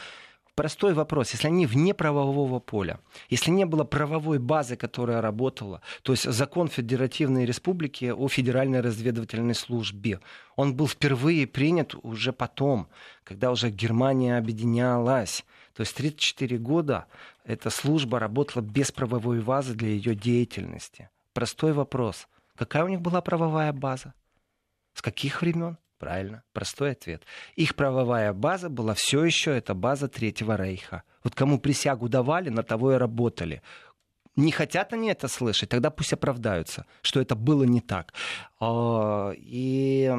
[0.56, 1.32] простой вопрос.
[1.32, 6.68] Если они вне правового поля, если не было правовой базы, которая работала, то есть закон
[6.68, 10.20] Федеративной Республики о Федеральной разведывательной службе,
[10.56, 12.90] он был впервые принят уже потом,
[13.24, 15.46] когда уже Германия объединялась.
[15.76, 17.06] То есть 34 года
[17.46, 21.10] эта служба работала без правовой базы для ее деятельности.
[21.40, 22.28] Простой вопрос.
[22.58, 24.14] Какая у них была правовая база?
[24.94, 25.78] С каких времен?
[25.98, 27.24] Правильно, простой ответ.
[27.56, 31.04] Их правовая база была все еще это база Третьего Рейха.
[31.24, 33.62] Вот кому присягу давали, на того и работали.
[34.36, 38.14] Не хотят они это слышать, тогда пусть оправдаются, что это было не так.
[38.60, 40.14] А, и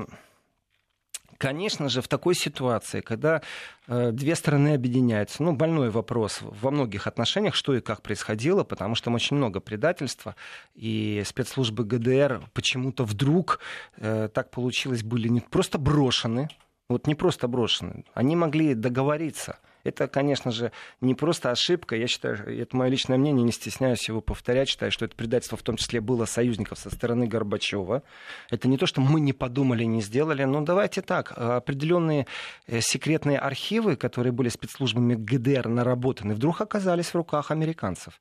[1.41, 3.41] конечно же, в такой ситуации, когда
[3.89, 8.95] э, две страны объединяются, ну, больной вопрос во многих отношениях, что и как происходило, потому
[8.95, 10.37] что там очень много предательства,
[10.75, 13.61] и спецслужбы ГДР почему-то вдруг
[13.97, 16.49] э, так получилось, были не просто брошены,
[16.91, 21.97] вот не просто брошены, они могли договориться– это, конечно же, не просто ошибка.
[21.97, 24.69] Я считаю, это мое личное мнение, не стесняюсь его повторять.
[24.69, 28.03] Считаю, что это предательство в том числе было союзников со стороны Горбачева.
[28.51, 30.45] Это не то, что мы не подумали, не сделали.
[30.45, 31.33] Но давайте так.
[31.37, 32.27] Определенные
[32.67, 38.21] э, секретные архивы, которые были спецслужбами ГДР наработаны, вдруг оказались в руках американцев.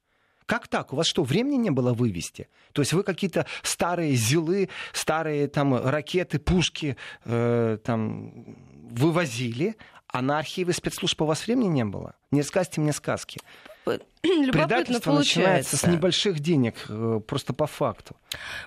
[0.50, 0.94] Как так?
[0.94, 2.48] У вас что, времени не было вывести?
[2.74, 8.56] То есть вы какие-то старые зилы, старые там ракеты, пушки э, там
[8.90, 9.76] вывозили,
[10.12, 12.16] а на архивы спецслужб у вас времени не было?
[12.32, 13.40] Не рассказывайте мне сказки.
[14.52, 15.40] Предательство получается.
[15.40, 18.16] начинается с небольших денег, э, просто по факту.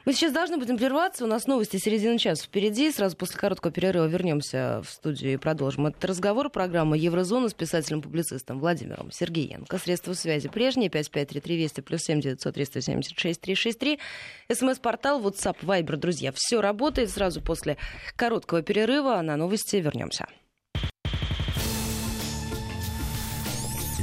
[0.06, 1.24] Мы сейчас должны будем прерваться.
[1.24, 2.90] У нас новости середины часа впереди.
[2.90, 6.48] Сразу после короткого перерыва вернемся в студию и продолжим этот разговор.
[6.48, 9.78] Программа «Еврозона» с писателем-публицистом Владимиром Сергеенко.
[9.78, 10.88] Средства связи прежние.
[10.88, 13.98] 5533 Вести плюс 7 900 376 363.
[14.50, 15.96] СМС-портал, WhatsApp, Viber.
[15.96, 17.10] Друзья, все работает.
[17.10, 17.76] Сразу после
[18.16, 20.26] короткого перерыва на новости вернемся.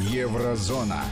[0.10, 1.04] Еврозона.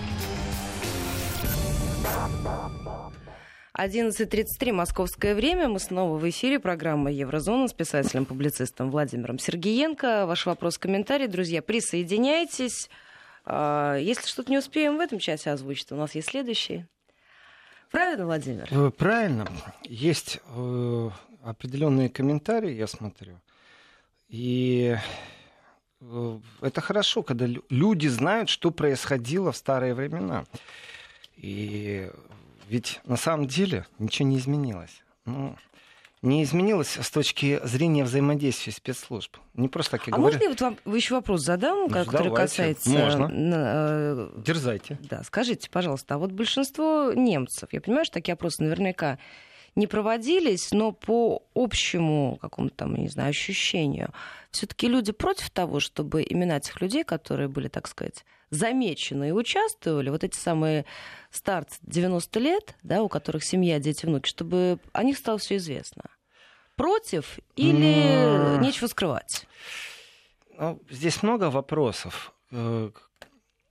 [3.76, 5.70] 11.33 московское время.
[5.70, 6.60] Мы снова в эфире.
[6.60, 10.26] Программа «Еврозона» с писателем-публицистом Владимиром Сергеенко.
[10.26, 11.28] Ваш вопрос, комментарий.
[11.28, 12.90] Друзья, присоединяйтесь.
[13.46, 16.88] А, если что-то не успеем в этом часе озвучить, у нас есть следующий.
[17.92, 18.68] Правильно, Владимир?
[18.72, 19.48] Э, правильно.
[19.84, 21.10] Есть э,
[21.44, 23.40] определенные комментарии, я смотрю.
[24.28, 24.98] И
[26.62, 30.46] это хорошо, когда люди знают, что происходило в старые времена.
[31.36, 32.10] И
[32.68, 35.04] ведь на самом деле ничего не изменилось.
[35.26, 35.56] Ну,
[36.24, 39.38] не изменилось с точки зрения взаимодействия спецслужб.
[39.54, 40.34] Не просто так я а говорю.
[40.34, 42.90] можно я вот вам еще вопрос задам, ну, который касается...
[42.90, 43.30] Можно.
[43.32, 44.98] Э, Дерзайте.
[45.02, 49.20] Да, скажите, пожалуйста, а вот большинство немцев, я понимаю, что такие опросы наверняка
[49.78, 54.12] не проводились, но по общему какому-то не знаю, ощущению,
[54.52, 60.10] все-таки люди против того, чтобы имена этих людей, которые были, так сказать, замечены и участвовали,
[60.10, 60.86] вот эти самые
[61.30, 66.04] старцы 90 лет, да, у которых семья, дети, внуки, чтобы о них стало все известно.
[66.76, 68.58] Против или но...
[68.58, 69.46] нечего скрывать?
[70.58, 72.34] Ну, здесь много вопросов.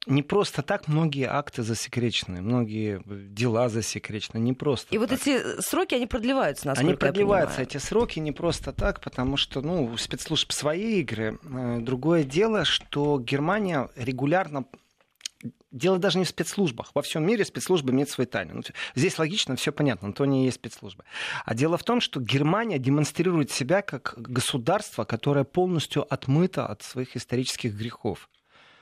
[0.07, 5.11] Э, не просто так многие акты засекречены, многие дела засекречены, не просто И так.
[5.11, 9.61] вот эти сроки, они продлеваются, насколько Они продлеваются, эти сроки не просто так, потому что,
[9.61, 11.39] ну, у спецслужб свои игры.
[11.45, 14.65] Э, другое дело, что Германия регулярно
[15.71, 16.91] дело даже не в спецслужбах.
[16.95, 18.55] Во всем мире спецслужбы имеют свои тайны.
[18.55, 18.63] Ну,
[18.95, 21.05] здесь логично, все понятно, то не есть спецслужбы.
[21.45, 27.17] А дело в том, что Германия демонстрирует себя как государство, которое полностью отмыто от своих
[27.17, 28.29] исторических грехов.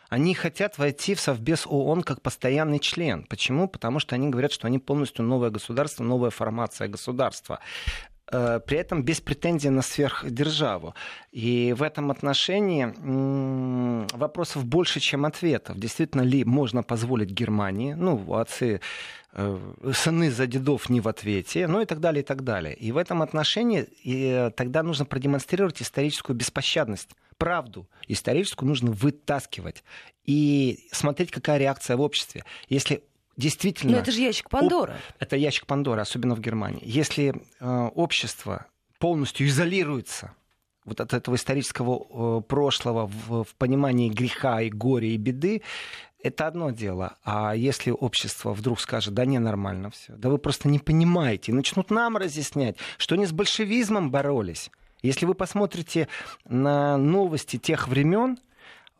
[0.08, 3.24] Они хотят войти в Совбез ООН как постоянный член.
[3.24, 3.68] Почему?
[3.68, 7.60] Потому что они говорят, что они полностью новое государство, новая формация государства.
[8.32, 10.94] Э, при этом без претензий на сверхдержаву.
[11.32, 12.92] И в этом отношении
[14.16, 15.78] вопросов больше, чем ответов.
[15.78, 18.80] Действительно ли можно позволить Германии, ну, отцы
[19.32, 19.58] э,
[19.92, 22.74] сыны за дедов не в ответе, ну и так далее, и так далее.
[22.74, 27.10] И в этом отношении и тогда нужно продемонстрировать историческую беспощадность.
[27.36, 29.84] Правду историческую нужно вытаскивать
[30.24, 32.44] и смотреть, какая реакция в обществе.
[32.68, 33.02] Если
[33.36, 33.92] действительно...
[33.92, 34.96] Но это же ящик Пандоры.
[35.18, 36.82] Это ящик Пандоры, особенно в Германии.
[36.84, 38.66] Если э, общество
[38.98, 40.32] полностью изолируется
[40.84, 45.62] вот от этого исторического э, прошлого в, в понимании греха и горя и беды,
[46.22, 47.16] это одно дело.
[47.22, 51.54] А если общество вдруг скажет, да не, нормально все, да вы просто не понимаете, и
[51.54, 54.70] начнут нам разъяснять, что они с большевизмом боролись.
[55.04, 56.08] Если вы посмотрите
[56.48, 58.38] на новости тех времен,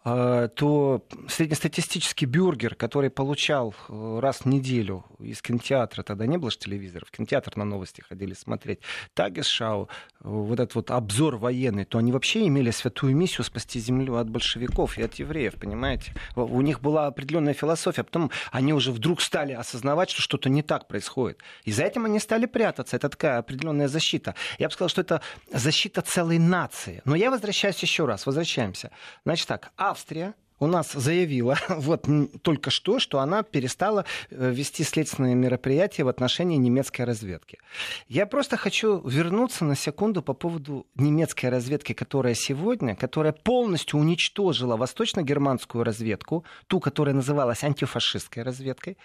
[0.04, 6.58] то среднестатистический бюргер, который получал э, раз в неделю из кинотеатра, тогда не было же
[6.58, 8.80] телевизоров, в кинотеатр на новости ходили смотреть,
[9.14, 14.16] Тагесшау, э, вот этот вот обзор военный, то они вообще имели святую миссию спасти землю
[14.16, 16.12] от большевиков и от евреев, понимаете?
[16.36, 20.62] У них была определенная философия, а потом они уже вдруг стали осознавать, что что-то не
[20.62, 21.40] так происходит.
[21.64, 22.96] И за этим они стали прятаться.
[22.96, 24.34] Это такая определенная защита.
[24.58, 27.00] Я бы сказал, что это защита целой нации.
[27.06, 28.90] Но я возвращаюсь еще раз, возвращаемся.
[29.24, 32.08] Значит так, а Австрия у нас заявила вот
[32.42, 37.58] только что, что она перестала э, вести следственные мероприятия в отношении немецкой разведки.
[38.08, 44.76] Я просто хочу вернуться на секунду по поводу немецкой разведки, которая сегодня, которая полностью уничтожила
[44.76, 48.96] восточно-германскую разведку, ту, которая называлась антифашистской разведкой.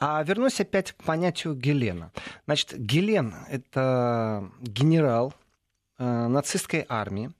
[0.00, 2.10] А вернусь опять к понятию Гелена.
[2.46, 5.34] Значит, Гелен— это генерал
[5.98, 7.30] э, нацистской армии,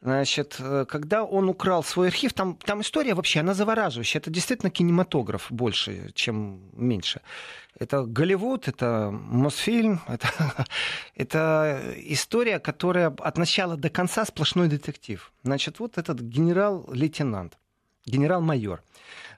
[0.00, 4.20] Значит, э, когда он украл свой архив, там, там история вообще, она завораживающая.
[4.20, 7.20] Это действительно кинематограф больше, чем меньше.
[7.78, 10.28] Это Голливуд, это Мосфильм, это,
[11.16, 15.32] это история, которая от начала до конца сплошной детектив.
[15.42, 17.58] Значит, вот этот генерал-лейтенант,
[18.06, 18.82] генерал-майор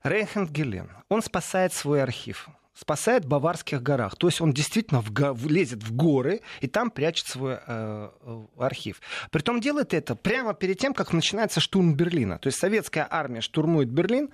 [0.02, 4.16] Рейнхенд Гелен, он спасает свой архив спасает в Баварских горах.
[4.16, 8.44] То есть он действительно в го- лезет в горы и там прячет свой э, э,
[8.58, 9.00] архив.
[9.30, 12.38] Притом делает это прямо перед тем, как начинается штурм Берлина.
[12.38, 14.30] То есть советская армия штурмует Берлин,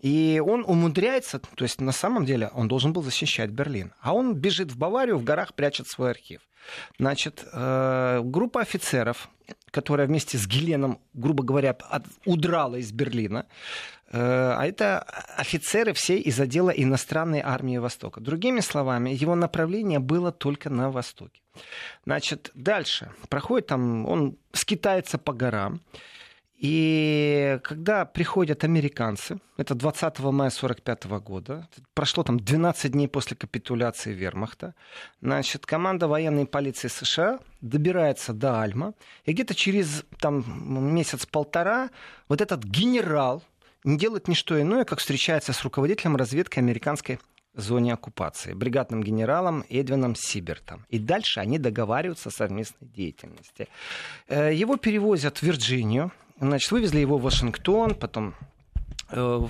[0.00, 3.92] и он умудряется, то есть на самом деле он должен был защищать Берлин.
[4.00, 6.40] А он бежит в Баварию, в горах прячет свой архив.
[6.98, 9.28] Значит, э, группа офицеров,
[9.70, 13.46] которая вместе с Геленом, грубо говоря, от, удрала из Берлина,
[14.12, 15.00] Э, а это
[15.36, 18.20] офицеры все из отдела иностранной армии Востока.
[18.20, 21.40] Другими словами, его направление было только на Востоке.
[22.04, 23.12] Значит, дальше.
[23.28, 25.80] Проходит там, он скитается по горам.
[26.60, 34.12] И когда приходят американцы, это 20 мая 1945 года, прошло там 12 дней после капитуляции
[34.12, 34.74] вермахта,
[35.22, 38.92] значит, команда военной полиции США добирается до Альма,
[39.24, 40.44] и где-то через там,
[40.94, 41.88] месяц-полтора
[42.28, 43.42] вот этот генерал,
[43.82, 47.20] не делает ни что иное, как встречается с руководителем разведки американской
[47.54, 50.84] зоне оккупации, бригадным генералом Эдвином Сибертом.
[50.90, 53.68] И дальше они договариваются о совместной деятельности.
[54.28, 58.34] Э, его перевозят в Вирджинию, значит, вывезли его в Вашингтон, потом
[59.10, 59.46] э,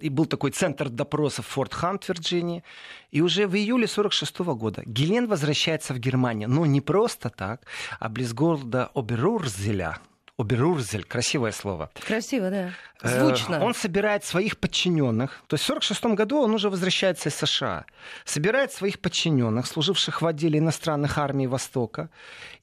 [0.00, 2.64] и был такой центр допросов Форт Хант, Вирджинии.
[3.10, 7.62] И уже в июле 46 года Гелен возвращается в Германию, но не просто так,
[7.98, 9.98] а близ города Оберурзеля,
[10.40, 11.90] Оберурзель, красивое слово.
[12.06, 12.70] Красиво, да.
[13.02, 13.62] Э, Звучно.
[13.62, 15.42] Он собирает своих подчиненных.
[15.48, 17.84] То есть в 1946 году он уже возвращается из США.
[18.24, 22.08] Собирает своих подчиненных, служивших в отделе иностранных армий Востока.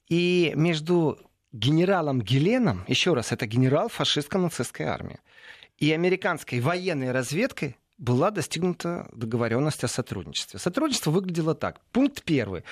[0.08, 1.18] И между
[1.52, 5.18] генералом Геленом, еще раз, это генерал фашистско-нацистской армии,
[5.78, 10.60] и американской военной разведкой была достигнута договоренность о сотрудничестве.
[10.60, 11.80] Сотрудничество выглядело так.
[11.90, 12.62] Пункт первый.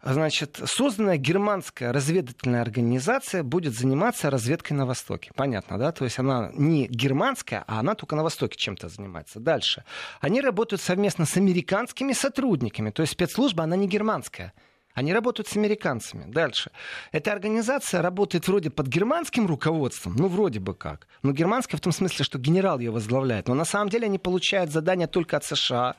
[0.00, 5.32] Значит, созданная германская разведывательная организация будет заниматься разведкой на Востоке.
[5.34, 5.90] Понятно, да?
[5.90, 9.40] То есть она не германская, а она только на Востоке чем-то занимается.
[9.40, 9.84] Дальше.
[10.20, 12.90] Они работают совместно с американскими сотрудниками.
[12.90, 14.52] То есть спецслужба, она не германская
[14.96, 16.24] Они работают с американцами.
[16.26, 16.70] Дальше.
[17.12, 21.06] Эта организация работает вроде под германским руководством, ну, вроде бы как.
[21.22, 23.46] Но германская в том смысле, что генерал ее возглавляет.
[23.46, 25.96] Но на самом деле они получают задания только от США.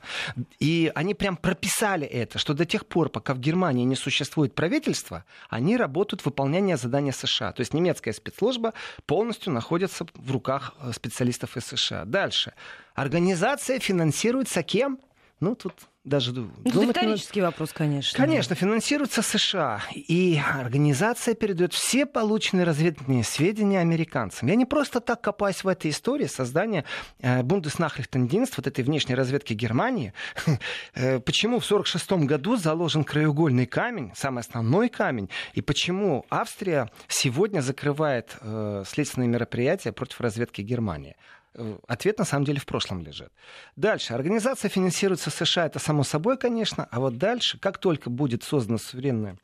[0.58, 5.24] И они прям прописали это, что до тех пор, пока в Германии не существует правительства,
[5.48, 7.52] они работают в выполнении задания США.
[7.52, 8.74] То есть немецкая спецслужба
[9.06, 12.04] полностью находится в руках э, специалистов из США.
[12.04, 12.52] Дальше.
[12.96, 14.98] Организация финансируется кем?
[15.38, 15.74] Ну, тут
[16.08, 16.96] даже ну, думать...
[16.96, 18.16] Это риторический вопрос, конечно.
[18.16, 19.82] Конечно, финансируется США.
[19.94, 24.48] И организация передает все полученные разведывательные сведения американцам.
[24.48, 26.84] Я не просто так копаюсь в этой истории создания
[27.20, 30.12] э, Бундеснахрихтендинст, вот этой внешней разведки Германии.
[30.94, 37.60] Э, почему в 1946 году заложен краеугольный камень, самый основной камень, и почему Австрия сегодня
[37.60, 41.16] закрывает э, следственные мероприятия против разведки Германии.
[41.54, 43.32] Э, ответ на самом деле в прошлом лежит.
[43.76, 44.14] Дальше.
[44.14, 46.86] Организация финансируется США, это само собой, конечно.
[46.90, 49.38] А вот дальше, как только будет создано суверенное,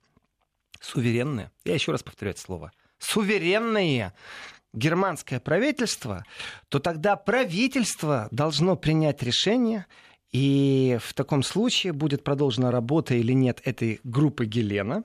[0.81, 4.15] суверенное, я еще раз повторю это слово, суверенное
[4.73, 6.25] германское правительство,
[6.69, 9.87] то тогда правительство должно принять решение,
[10.33, 15.05] и в таком случае будет продолжена работа или нет этой группы Гелена.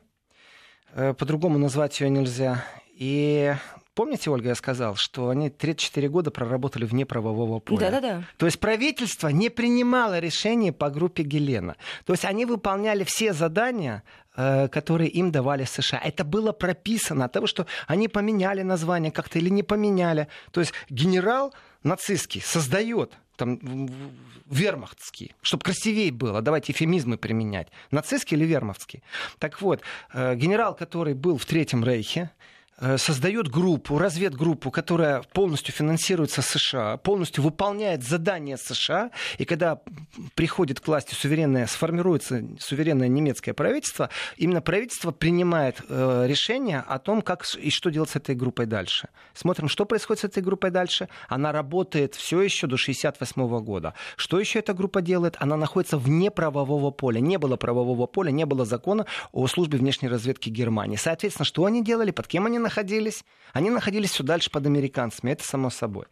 [0.93, 2.65] Э, по-другому назвать ее нельзя.
[2.93, 3.53] И
[3.95, 7.91] Помните, Ольга, я сказал, что они 34 года проработали вне правового поля?
[7.91, 8.23] Да-да-да.
[8.37, 11.75] То есть правительство не принимало решения по группе Гелена.
[12.05, 14.03] То есть они выполняли все задания,
[14.37, 15.99] э, которые им давали США.
[16.03, 20.27] Это было прописано от того, что они поменяли название как-то или не поменяли.
[20.51, 23.59] То есть генерал нацистский создает там,
[24.45, 27.69] вермахтский, чтобы красивее было, давайте эфемизмы применять.
[27.91, 29.01] Нацистский или вермахтский?
[29.39, 29.81] Так вот,
[30.13, 32.31] э, генерал, который был в Третьем Рейхе,
[32.97, 39.79] создает группу, разведгруппу, которая полностью финансируется США, полностью выполняет задания США, и когда
[40.35, 47.21] приходит к власти суверенное, сформируется суверенное немецкое правительство, именно правительство принимает э, решение о том,
[47.21, 49.09] как и что делать с этой группой дальше.
[49.33, 51.09] Смотрим, что происходит с этой группой дальше.
[51.27, 53.93] Она работает все еще до 1968 года.
[54.15, 55.35] Что еще эта группа делает?
[55.39, 57.19] Она находится вне правового поля.
[57.19, 60.95] Не было правового поля, не было закона о службе внешней разведки Германии.
[60.95, 62.68] Соответственно, что они делали, под кем они находились?
[63.53, 66.05] Они находились все дальше под американцами, это само собой.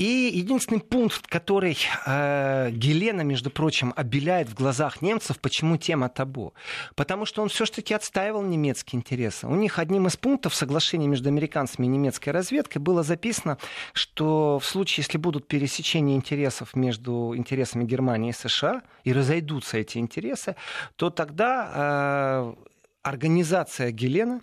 [0.00, 6.54] И единственный пункт, который э, Гелена, между прочим, обеляет в глазах немцев, почему тема табу?
[6.96, 9.46] Потому что он все-таки отстаивал немецкие интересы.
[9.46, 13.58] У них одним из пунктов соглашения между американцами и немецкой разведкой было записано,
[13.92, 19.98] что в случае, если будут пересечения интересов между интересами Германии и США, и разойдутся эти
[19.98, 20.56] интересы,
[20.96, 22.54] то тогда э,
[23.02, 24.40] организация Гелена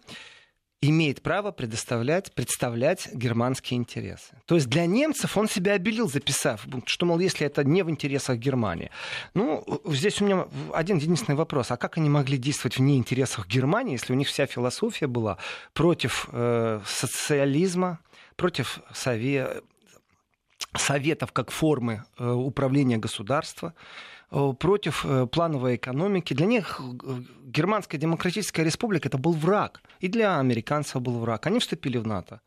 [0.81, 4.39] имеет право предоставлять, представлять германские интересы.
[4.45, 8.37] То есть для немцев он себя обелил, записав, что, мол, если это не в интересах
[8.37, 8.91] Германии.
[9.33, 11.71] Ну, здесь у меня один единственный вопрос.
[11.71, 15.37] А как они могли действовать вне интересах Германии, если у них вся философия была
[15.73, 17.99] против э, социализма,
[18.35, 19.63] против сове...
[20.75, 23.73] советов как формы э, управления государства?
[24.29, 26.33] Э, против э, плановой экономики.
[26.33, 29.81] Для них э, Германская Демократическая Республика это был враг.
[30.01, 31.47] И для американцев был враг.
[31.47, 32.41] Они вступили в НАТО.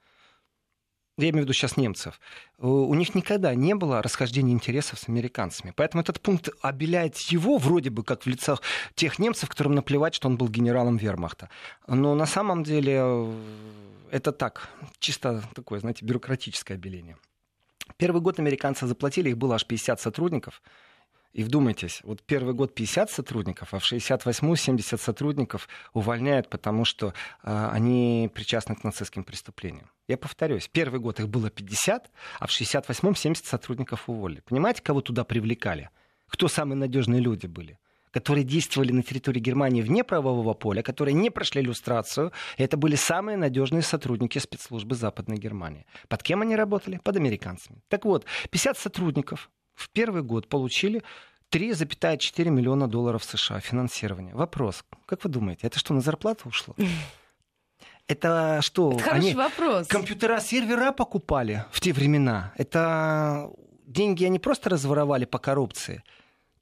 [1.17, 2.19] Я имею в виду сейчас немцев.
[2.59, 5.73] У них никогда не было расхождения интересов с американцами.
[5.77, 8.63] Поэтому этот пункт обеляет его вроде бы как в лицах
[8.95, 11.51] тех немцев, которым наплевать, что он был генералом вермахта.
[11.87, 13.35] Но на самом деле
[14.11, 17.19] это так, чисто такое, знаете, бюрократическое обеление.
[17.99, 20.63] Первый год американцы заплатили, их было аж 50 сотрудников.
[21.33, 27.15] И вдумайтесь, вот первый год 50 сотрудников, а в 68-м 70 сотрудников увольняют, потому что
[27.43, 29.91] э, они причастны к нацистским преступлениям.
[30.09, 34.41] Я повторюсь, первый год их было 50, а в 68-м 70 сотрудников уволили.
[34.41, 35.91] Понимаете, кого туда привлекали?
[36.27, 37.79] Кто самые надежные люди были?
[38.13, 42.33] которые действовали на территории Германии вне правового поля, которые не прошли иллюстрацию.
[42.57, 45.87] Это были самые надежные сотрудники спецслужбы Западной Германии.
[46.09, 47.01] Под кем они работали?
[47.05, 47.83] Под американцами.
[47.89, 49.49] Так вот, 50 сотрудников
[49.81, 51.03] в первый год получили
[51.51, 54.35] 3,4 миллиона долларов США финансирования.
[54.35, 56.75] Вопрос, как вы думаете, это что, на зарплату ушло?
[58.07, 58.97] Это что?
[58.99, 59.87] Это они вопрос.
[59.87, 62.53] Компьютера, сервера покупали в те времена.
[62.57, 63.51] Это
[63.87, 66.03] деньги они просто разворовали по коррупции.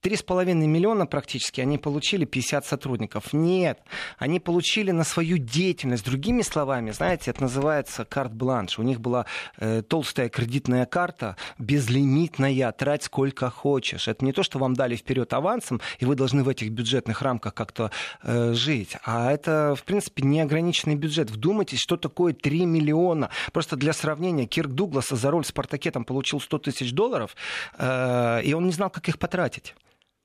[0.03, 3.33] 3,5 миллиона практически они получили 50 сотрудников.
[3.33, 3.81] Нет,
[4.17, 6.05] они получили на свою деятельность.
[6.05, 8.79] Другими словами, знаете, это называется карт-бланш.
[8.79, 9.27] У них была
[9.59, 14.07] э, толстая кредитная карта, безлимитная, трать сколько хочешь.
[14.07, 17.55] Это не то, что вам дали вперед авансом, и вы должны в этих бюджетных рамках
[17.55, 17.91] как-то
[18.23, 18.97] э, жить.
[19.05, 21.31] А это, в принципе, неограниченный бюджет.
[21.31, 23.31] Вдумайтесь, что такое 3 миллиона.
[23.53, 27.35] Просто для сравнения, Кирк Дугласа за роль в «Спартаке» получил 100 тысяч долларов,
[27.79, 29.75] э, и он не знал, как их потратить.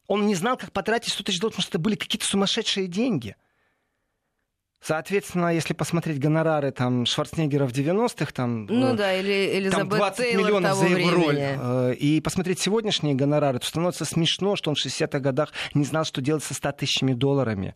[0.07, 3.35] Он не знал, как потратить 100 тысяч долларов, потому что это были какие-то сумасшедшие деньги.
[4.81, 9.97] Соответственно, если посмотреть гонорары там Шварценеггера в 90-х, там, ну, э, да, или Элизабет там
[9.97, 11.25] 20 Тейлор миллионов за его времени.
[11.25, 15.85] роль, э, и посмотреть сегодняшние гонорары, то становится смешно, что он в 60-х годах не
[15.85, 17.75] знал, что делать со 100 тысячами долларами.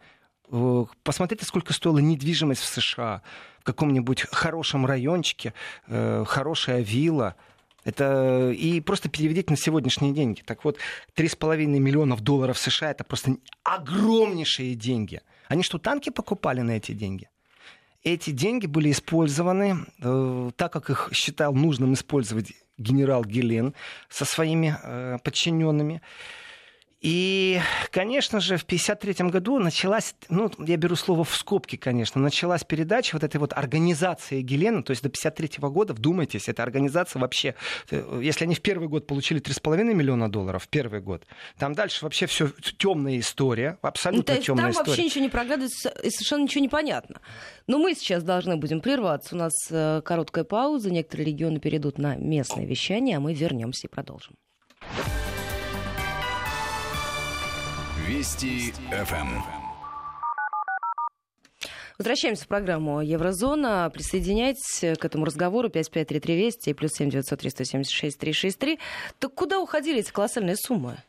[0.51, 3.21] Э, Посмотрите, сколько стоила недвижимость в США,
[3.61, 5.53] в каком-нибудь хорошем райончике,
[5.87, 7.35] э, хорошая вилла.
[7.83, 10.41] Это и просто переведите на сегодняшние деньги.
[10.41, 10.77] Так вот,
[11.15, 15.21] 3,5 миллионов долларов США это просто огромнейшие деньги.
[15.47, 17.29] Они что, танки покупали на эти деньги?
[18.03, 23.73] Эти деньги были использованы э, так, как их считал нужным использовать генерал Гелен
[24.09, 26.01] со своими э, подчиненными.
[26.99, 27.59] И,
[27.91, 33.13] конечно же, в 1953 году началась, ну, я беру слово в скобки, конечно, началась передача
[33.15, 37.53] вот этой вот организации Гелена, то есть до 1953 года, вдумайтесь, эта организация вообще,
[37.91, 41.23] э, если они в первый год получили 3,5 миллиона долларов, в первый год,
[41.59, 44.89] там дальше вообще все темная история, Ну, абсолютно есть темная там история.
[44.89, 47.21] вообще ничего не проглядывается и совершенно ничего не понятно.
[47.67, 49.35] Но мы сейчас должны будем прерваться.
[49.35, 50.89] У нас э, короткая пауза.
[50.89, 54.35] Некоторые регионы перейдут на местное вещание, а мы вернемся и продолжим.
[58.07, 59.41] Вести ФМ.
[61.97, 63.91] Возвращаемся в программу Еврозона.
[63.93, 68.79] Присоединяйтесь к этому разговору 553320 и плюс 7900
[69.19, 70.99] Так куда уходили эти колоссальные суммы?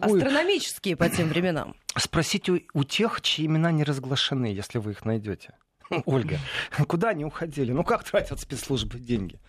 [0.00, 0.22] Ой.
[0.22, 1.74] Астрономические по тем временам.
[1.96, 5.54] Спросите у, у тех, чьи имена не разглашены, если вы их найдете.
[6.04, 6.38] Ольга,
[6.86, 7.72] куда они уходили?
[7.72, 9.40] Ну как тратят спецслужбы деньги?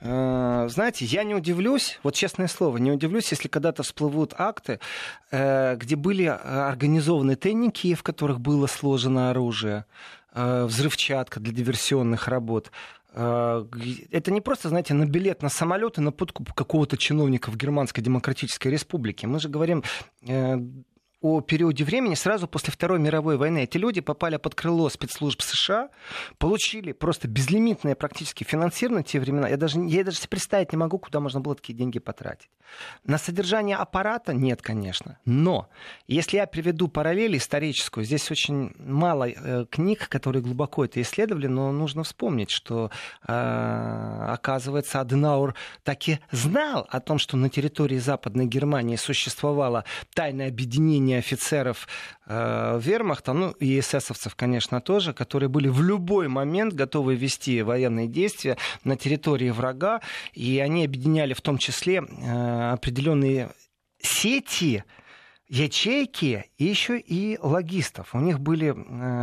[0.00, 4.80] Э, Знаете, я не удивлюсь, вот честное слово, не удивлюсь, если когда-то всплывут акты,
[5.30, 9.84] э, где были э, организованы тайники, в которых было сложено оружие,
[10.36, 12.72] взрывчатка для диверсионных работ.
[13.14, 18.02] Это не просто, знаете, на билет на самолет и на подкуп какого-то чиновника в Германской
[18.02, 19.28] Демократической Республике.
[19.28, 19.84] Мы же говорим
[21.24, 23.64] о периоде времени сразу после Второй мировой войны.
[23.64, 25.88] Эти люди попали под крыло спецслужб США,
[26.36, 29.48] получили просто безлимитное практически финансирование в те времена.
[29.48, 32.50] Я даже, я даже себе представить не могу, куда можно было такие деньги потратить.
[33.04, 35.18] На содержание аппарата нет, конечно.
[35.24, 35.68] Но
[36.06, 41.72] если я приведу параллель историческую, здесь очень мало э, книг, которые глубоко это исследовали, но
[41.72, 42.90] нужно вспомнить, что,
[43.26, 45.54] э, оказывается, Аденаур
[45.84, 51.88] таки знал о том, что на территории Западной Германии существовало тайное объединение офицеров
[52.26, 58.06] э, вермахта, ну и эсэсовцев, конечно, тоже, которые были в любой момент готовы вести военные
[58.06, 60.00] действия на территории врага,
[60.32, 63.50] и они объединяли в том числе э, определенные
[64.00, 64.84] сети,
[65.48, 68.14] ячейки и еще и логистов.
[68.14, 68.72] У них были э,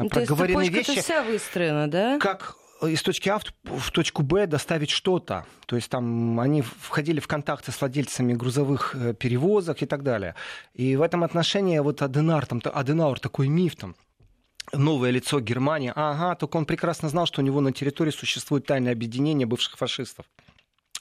[0.03, 2.19] Ну, То есть проговорены цепочка-то вещи вся выстроена, да?
[2.19, 2.55] как
[2.87, 5.45] из точки А в- точку Б доставить что-то.
[5.65, 10.35] То есть там они входили в контакты с владельцами грузовых э, перевозок и так далее.
[10.73, 13.95] И в этом отношении вот Аденар, там, та- Аденаур такой миф там,
[14.73, 15.91] новое лицо Германии.
[15.95, 20.25] Ага, только он прекрасно знал, что у него на территории существует тайное объединение бывших фашистов.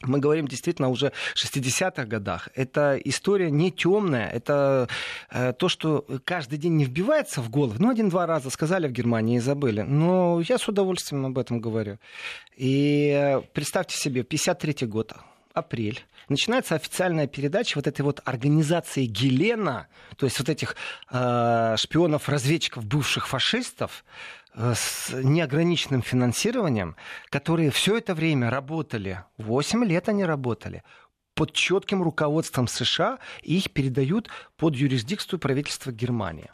[0.02, 2.48] Мы говорим действительно уже о 60-х годах.
[2.54, 4.88] Это история не темная, это
[5.30, 7.74] э, то, что каждый день не вбивается в голову.
[7.78, 9.82] Ну, один-два раза сказали в Германии и забыли.
[9.82, 11.98] Но я с удовольствием об этом говорю.
[12.56, 15.12] И э, представьте себе, 53 год,
[15.52, 20.76] апрель, начинается официальная передача вот этой вот организации Гелена, то есть вот этих
[21.10, 24.04] э, шпионов-разведчиков бывших фашистов,
[24.54, 26.96] с неограниченным финансированием,
[27.28, 30.82] которые все это время работали, 8 лет они работали,
[31.34, 36.50] под четким руководством США, и их передают под юрисдикцию правительства Германии.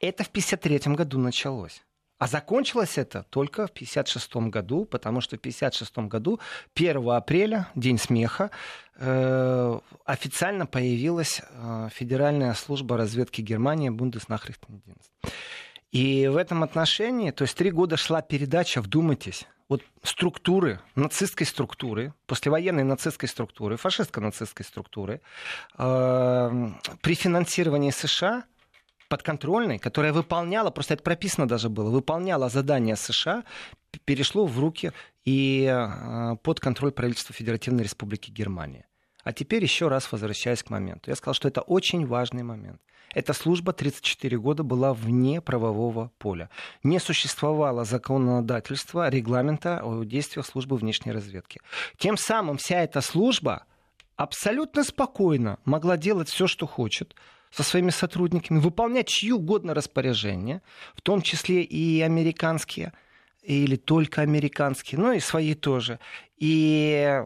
[0.00, 1.82] Это в 1953 году началось.
[2.18, 6.38] А закончилось это только в 1956 году, потому что в 1956 году,
[6.76, 8.52] 1 апреля, День смеха,
[8.94, 15.10] э, официально появилась э, Федеральная служба разведки Германии Бундеснахрихтендинст.
[15.92, 22.14] И в этом отношении, то есть три года шла передача, вдумайтесь, вот структуры, нацистской структуры,
[22.26, 25.20] послевоенной нацистской структуры, фашистско-нацистской структуры,
[25.78, 26.70] э,
[27.02, 28.44] при финансировании США
[29.08, 33.44] подконтрольной, которая выполняла, просто это прописано даже было, выполняла задания США,
[34.06, 34.92] перешло в руки
[35.26, 38.86] и э, под контроль правительства Федеративной Республики Германия.
[39.24, 41.10] А теперь еще раз возвращаясь к моменту.
[41.10, 42.80] Я сказал, что это очень важный момент.
[43.14, 46.48] Эта служба 34 года была вне правового поля.
[46.82, 51.60] Не существовало законодательства, регламента о действиях службы внешней разведки.
[51.98, 53.64] Тем самым вся эта служба
[54.16, 57.14] абсолютно спокойно могла делать все, что хочет
[57.50, 60.62] со своими сотрудниками, выполнять чьи угодно распоряжения,
[60.94, 62.94] в том числе и американские,
[63.42, 65.98] или только американские, но и свои тоже.
[66.38, 67.22] И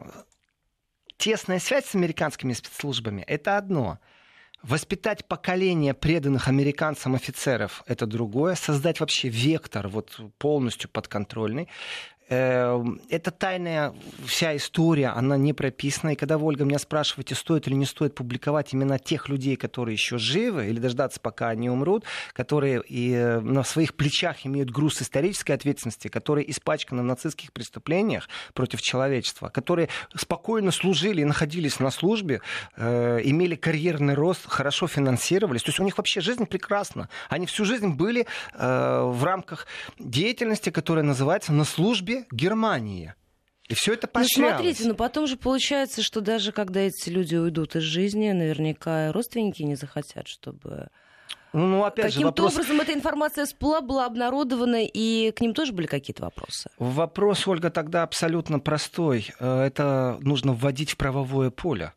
[1.17, 3.99] тесная связь с американскими спецслужбами– это одно.
[4.63, 8.55] Воспитать поколение преданных американцам офицеров– это другое.
[8.55, 11.67] Создать вообще вектор вот полностью подконтрольный.
[12.29, 13.93] Эм, это тайная
[14.25, 16.11] вся история, она не прописана.
[16.11, 20.17] И когда Ольга, меня спрашиваете, стоит или не стоит публиковать именно тех людей, которые еще
[20.17, 22.03] живы, или дождаться, пока они умрут,
[22.33, 28.27] которые и э, на своих плечах имеют груз исторической ответственности, которые испачканы в нацистских преступлениях
[28.53, 32.41] против человечества, которые спокойно служили и находились на службе,
[32.75, 35.63] э, имели карьерный рост, хорошо финансировались.
[35.63, 37.07] То есть у них вообще жизнь прекрасна.
[37.29, 39.65] Они всю жизнь были э, в рамках
[39.97, 43.15] деятельности, которая называется «на службе Германия.
[43.67, 44.53] И все это поощрялось.
[44.53, 49.11] Ну, смотрите, но потом же получается, что даже когда эти люди уйдут из жизни, наверняка
[49.11, 50.87] родственники не захотят, чтобы...
[51.53, 52.53] Ну, ну опять Каким-то же, вопрос...
[52.53, 56.69] образом эта информация всплыла, была обнародована, и к ним тоже были какие-то вопросы?
[56.77, 59.31] Вопрос, Ольга, тогда абсолютно простой.
[59.39, 61.93] Э, это нужно вводить в правовое поле.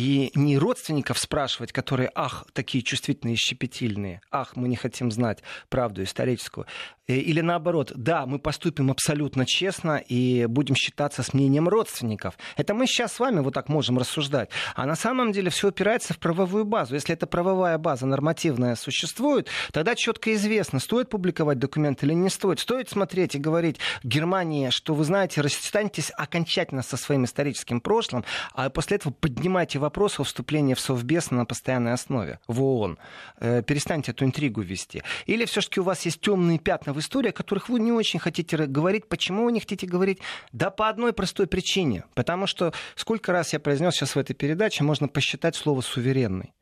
[0.00, 5.42] И не родственников спрашивать, которые, ах, такие чувствительные и щепетильные, ах, мы не хотим знать
[5.68, 6.66] правду историческую.
[7.10, 12.34] Э, или наоборот, да, мы поступим абсолютно честно и будем считаться с мнением родственников.
[12.56, 14.50] Это мы сейчас с вами вот так можем рассуждать.
[14.76, 16.94] А на самом деле все опирается в правовую базу.
[16.94, 22.60] Если эта правовая база нормативная существует, тогда четко известно, стоит публиковать документ или не стоит.
[22.60, 28.70] Стоит смотреть и говорить Германии, что вы знаете, расстанетесь окончательно со своим историческим прошлым, а
[28.70, 32.98] после этого поднимайте вопрос о вступлении в Совбез на постоянной основе в ООН.
[33.40, 35.02] Э, перестаньте эту интригу вести.
[35.26, 38.56] Или все-таки у вас есть темные пятна в истории, о которых вы не очень хотите
[38.66, 39.08] говорить.
[39.08, 40.18] Почему вы не хотите говорить?
[40.52, 42.04] Да по одной простой причине.
[42.14, 46.52] Потому что сколько раз я произнес сейчас в этой передаче, можно посчитать слово «суверенный».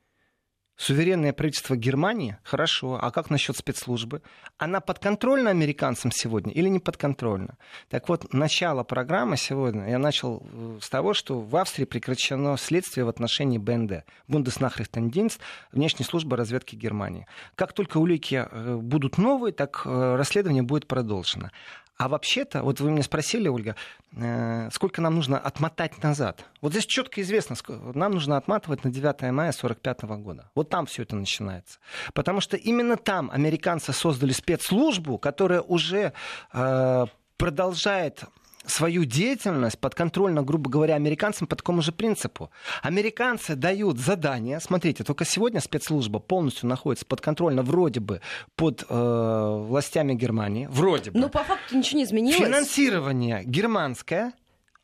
[0.79, 4.23] Суверенное правительство Германии, хорошо, а как насчет спецслужбы?
[4.59, 7.57] Она подконтрольна американцам сегодня или не подконтрольна?
[7.89, 13.05] Так вот, начало программы сегодня я начал э, с того, что в Австрии прекращено следствие
[13.05, 15.41] в отношении БНД, Бундеснахрихтендинст,
[15.73, 17.27] внешней службы разведки Германии.
[17.57, 21.51] Как только улики э, будут новые, так э, расследование будет продолжено.
[21.99, 23.75] А вообще-то, вот вы меня спросили, Ольга,
[24.13, 26.45] э, сколько нам нужно отмотать назад?
[26.61, 27.57] Вот здесь четко известно,
[27.95, 30.49] нам нужно отматывать на 9 мая 1945 года.
[30.55, 31.81] Вот там все это начинается.
[32.15, 36.13] Потому что именно там американцы создали спецслужбу, которая уже
[36.53, 38.23] э, продолжает
[38.67, 42.51] свою деятельность подконтрольно, грубо говоря, американцам по такому же принципу.
[42.83, 44.61] Американцы дают задания.
[44.61, 48.21] Смотрите, только сегодня спецслужба полностью находится подконтрольно вроде бы
[48.57, 50.67] под э, властями Германии.
[50.71, 51.19] Вроде бы.
[51.19, 52.39] Но по факту ничего не изменилось.
[52.39, 54.33] Финансирование германское.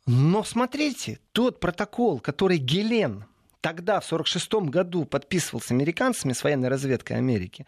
[0.06, 3.24] Но смотрите, тот протокол, который Гелен
[3.62, 7.64] тогда, в 1946 году, подписывал с американцами, с военной разведкой Америки,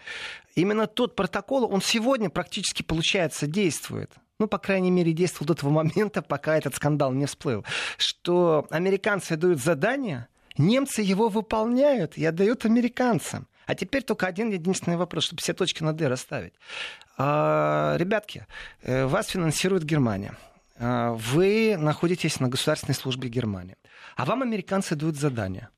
[0.54, 5.70] именно тот протокол, он сегодня практически, получается, действует ну, по крайней мере, действовал до того
[5.72, 7.64] момента, пока этот скандал не всплыл,
[7.96, 10.28] что американцы дают задание,
[10.58, 13.46] немцы его выполняют и отдают американцам.
[13.66, 16.54] А теперь только один единственный вопрос, чтобы все точки над «и» расставить.
[17.18, 18.46] А, ребятки,
[18.82, 20.36] э, вас финансирует Германия.
[20.78, 23.76] А, вы находитесь на государственной службе Германии.
[24.16, 25.68] А вам американцы дают задание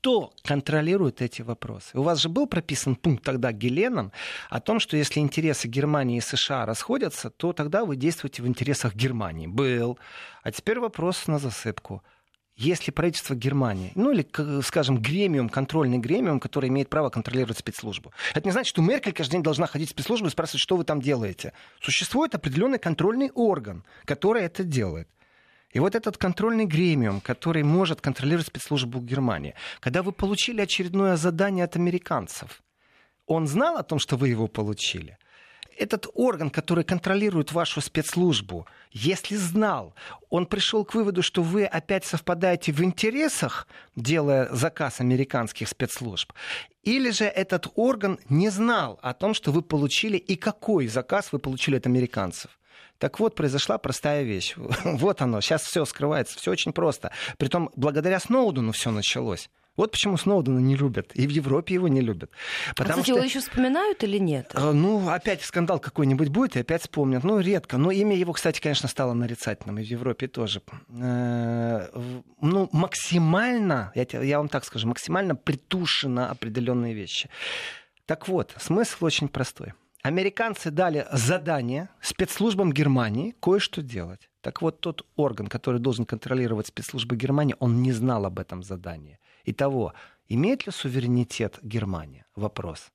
[0.00, 1.90] кто контролирует эти вопросы?
[1.92, 4.12] У вас же был прописан пункт тогда Геленом
[4.48, 8.94] о том, что если интересы Германии и США расходятся, то тогда вы действуете в интересах
[8.94, 9.46] Германии.
[9.46, 9.98] Был.
[10.42, 12.02] А теперь вопрос на засыпку.
[12.56, 14.26] Если правительство Германии, ну или,
[14.62, 19.32] скажем, гремиум, контрольный гремиум, который имеет право контролировать спецслужбу, это не значит, что Меркель каждый
[19.32, 21.52] день должна ходить в спецслужбу и спрашивать, что вы там делаете.
[21.82, 25.08] Существует определенный контрольный орган, который это делает.
[25.72, 31.64] И вот этот контрольный гремиум, который может контролировать спецслужбу Германии, когда вы получили очередное задание
[31.64, 32.62] от американцев,
[33.26, 35.16] он знал о том, что вы его получили?
[35.78, 39.94] Этот орган, который контролирует вашу спецслужбу, если знал,
[40.28, 43.66] он пришел к выводу, что вы опять совпадаете в интересах,
[43.96, 46.32] делая заказ американских спецслужб,
[46.82, 51.38] или же этот орган не знал о том, что вы получили и какой заказ вы
[51.38, 52.59] получили от американцев.
[53.00, 54.54] Так вот, произошла простая вещь.
[54.84, 57.10] Вот оно, сейчас все скрывается, все очень просто.
[57.38, 59.48] Притом, благодаря Сноудену все началось.
[59.76, 61.10] Вот почему Сноудена не любят.
[61.14, 62.30] И в Европе его не любят.
[62.68, 63.16] А, Потому а, кстати, что...
[63.16, 64.50] его еще вспоминают или нет?
[64.54, 67.24] Э, ну, опять скандал какой-нибудь будет, и опять вспомнят.
[67.24, 67.78] Ну, редко.
[67.78, 69.78] Но имя его, кстати, конечно, стало нарицательным.
[69.78, 70.60] И в Европе тоже.
[70.90, 71.88] Э,
[72.42, 77.30] ну, максимально, я вам так скажу, максимально притушено определенные вещи.
[78.04, 79.72] Так вот, смысл очень простой
[80.02, 84.30] американцы дали задание спецслужбам Германии кое-что делать.
[84.40, 89.18] Так вот, тот орган, который должен контролировать спецслужбы Германии, он не знал об этом задании.
[89.44, 89.92] Итого,
[90.28, 92.24] имеет ли суверенитет Германия?
[92.34, 92.90] Вопрос.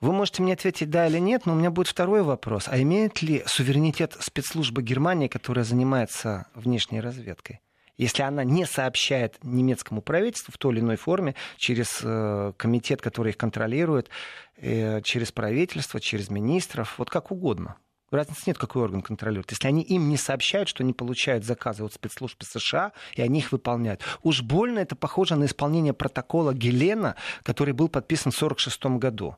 [0.00, 2.66] Вы можете мне ответить да или нет, но у меня будет второй вопрос.
[2.66, 7.60] А имеет ли суверенитет спецслужбы Германии, которая занимается внешней разведкой?
[7.98, 13.30] Если она не сообщает немецкому правительству в той или иной форме, через э, комитет, который
[13.30, 14.08] их контролирует,
[14.56, 17.76] э, через правительство, через министров, вот как угодно.
[18.10, 19.50] Разницы нет, какой орган контролирует.
[19.50, 23.52] Если они им не сообщают, что они получают заказы от спецслужб США, и они их
[23.52, 24.02] выполняют.
[24.22, 29.36] Уж больно это похоже на исполнение протокола Гелена, который был подписан в 1946 году.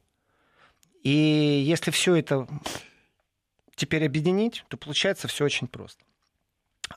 [1.05, 1.11] И
[1.65, 2.49] если все это
[3.77, 6.03] теперь объединить, то получается все очень просто.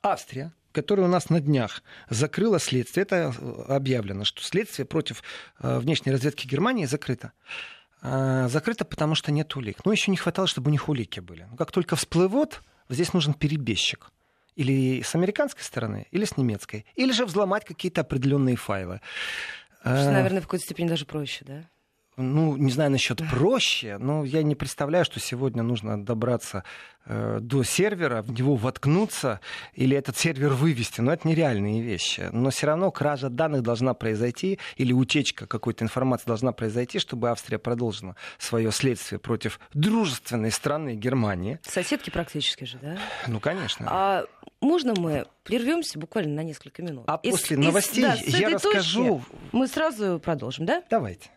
[0.01, 3.33] Австрия, которая у нас на днях закрыла следствие, это
[3.67, 5.23] объявлено, что следствие против
[5.59, 7.31] э, внешней разведки Германии закрыто.
[8.03, 9.83] А, закрыто, потому что нет улик.
[9.85, 11.47] Но еще не хватало, чтобы у них улики были.
[11.49, 14.11] Но как только всплывут, здесь нужен перебежчик.
[14.55, 16.85] Или с американской стороны, или с немецкой.
[16.93, 19.01] Или же взломать какие-то определенные файлы.
[19.81, 21.63] Что, наверное, в какой-то степени даже проще, да?
[22.17, 26.63] Ну, не знаю насчет проще, но я не представляю, что сегодня нужно добраться
[27.05, 29.39] э, до сервера, в него воткнуться
[29.73, 30.99] или этот сервер вывести.
[31.01, 32.29] Но это нереальные вещи.
[32.31, 37.59] Но все равно кража данных должна произойти или утечка какой-то информации должна произойти, чтобы Австрия
[37.59, 41.59] продолжила свое следствие против дружественной страны Германии.
[41.61, 42.97] Соседки практически же, да?
[43.27, 43.85] Ну, конечно.
[43.89, 44.25] А
[44.59, 47.03] можно мы прервемся буквально на несколько минут?
[47.05, 49.21] А из, после новостей из, да, я расскажу.
[49.51, 50.83] Мы сразу продолжим, да?
[50.89, 51.29] Давайте.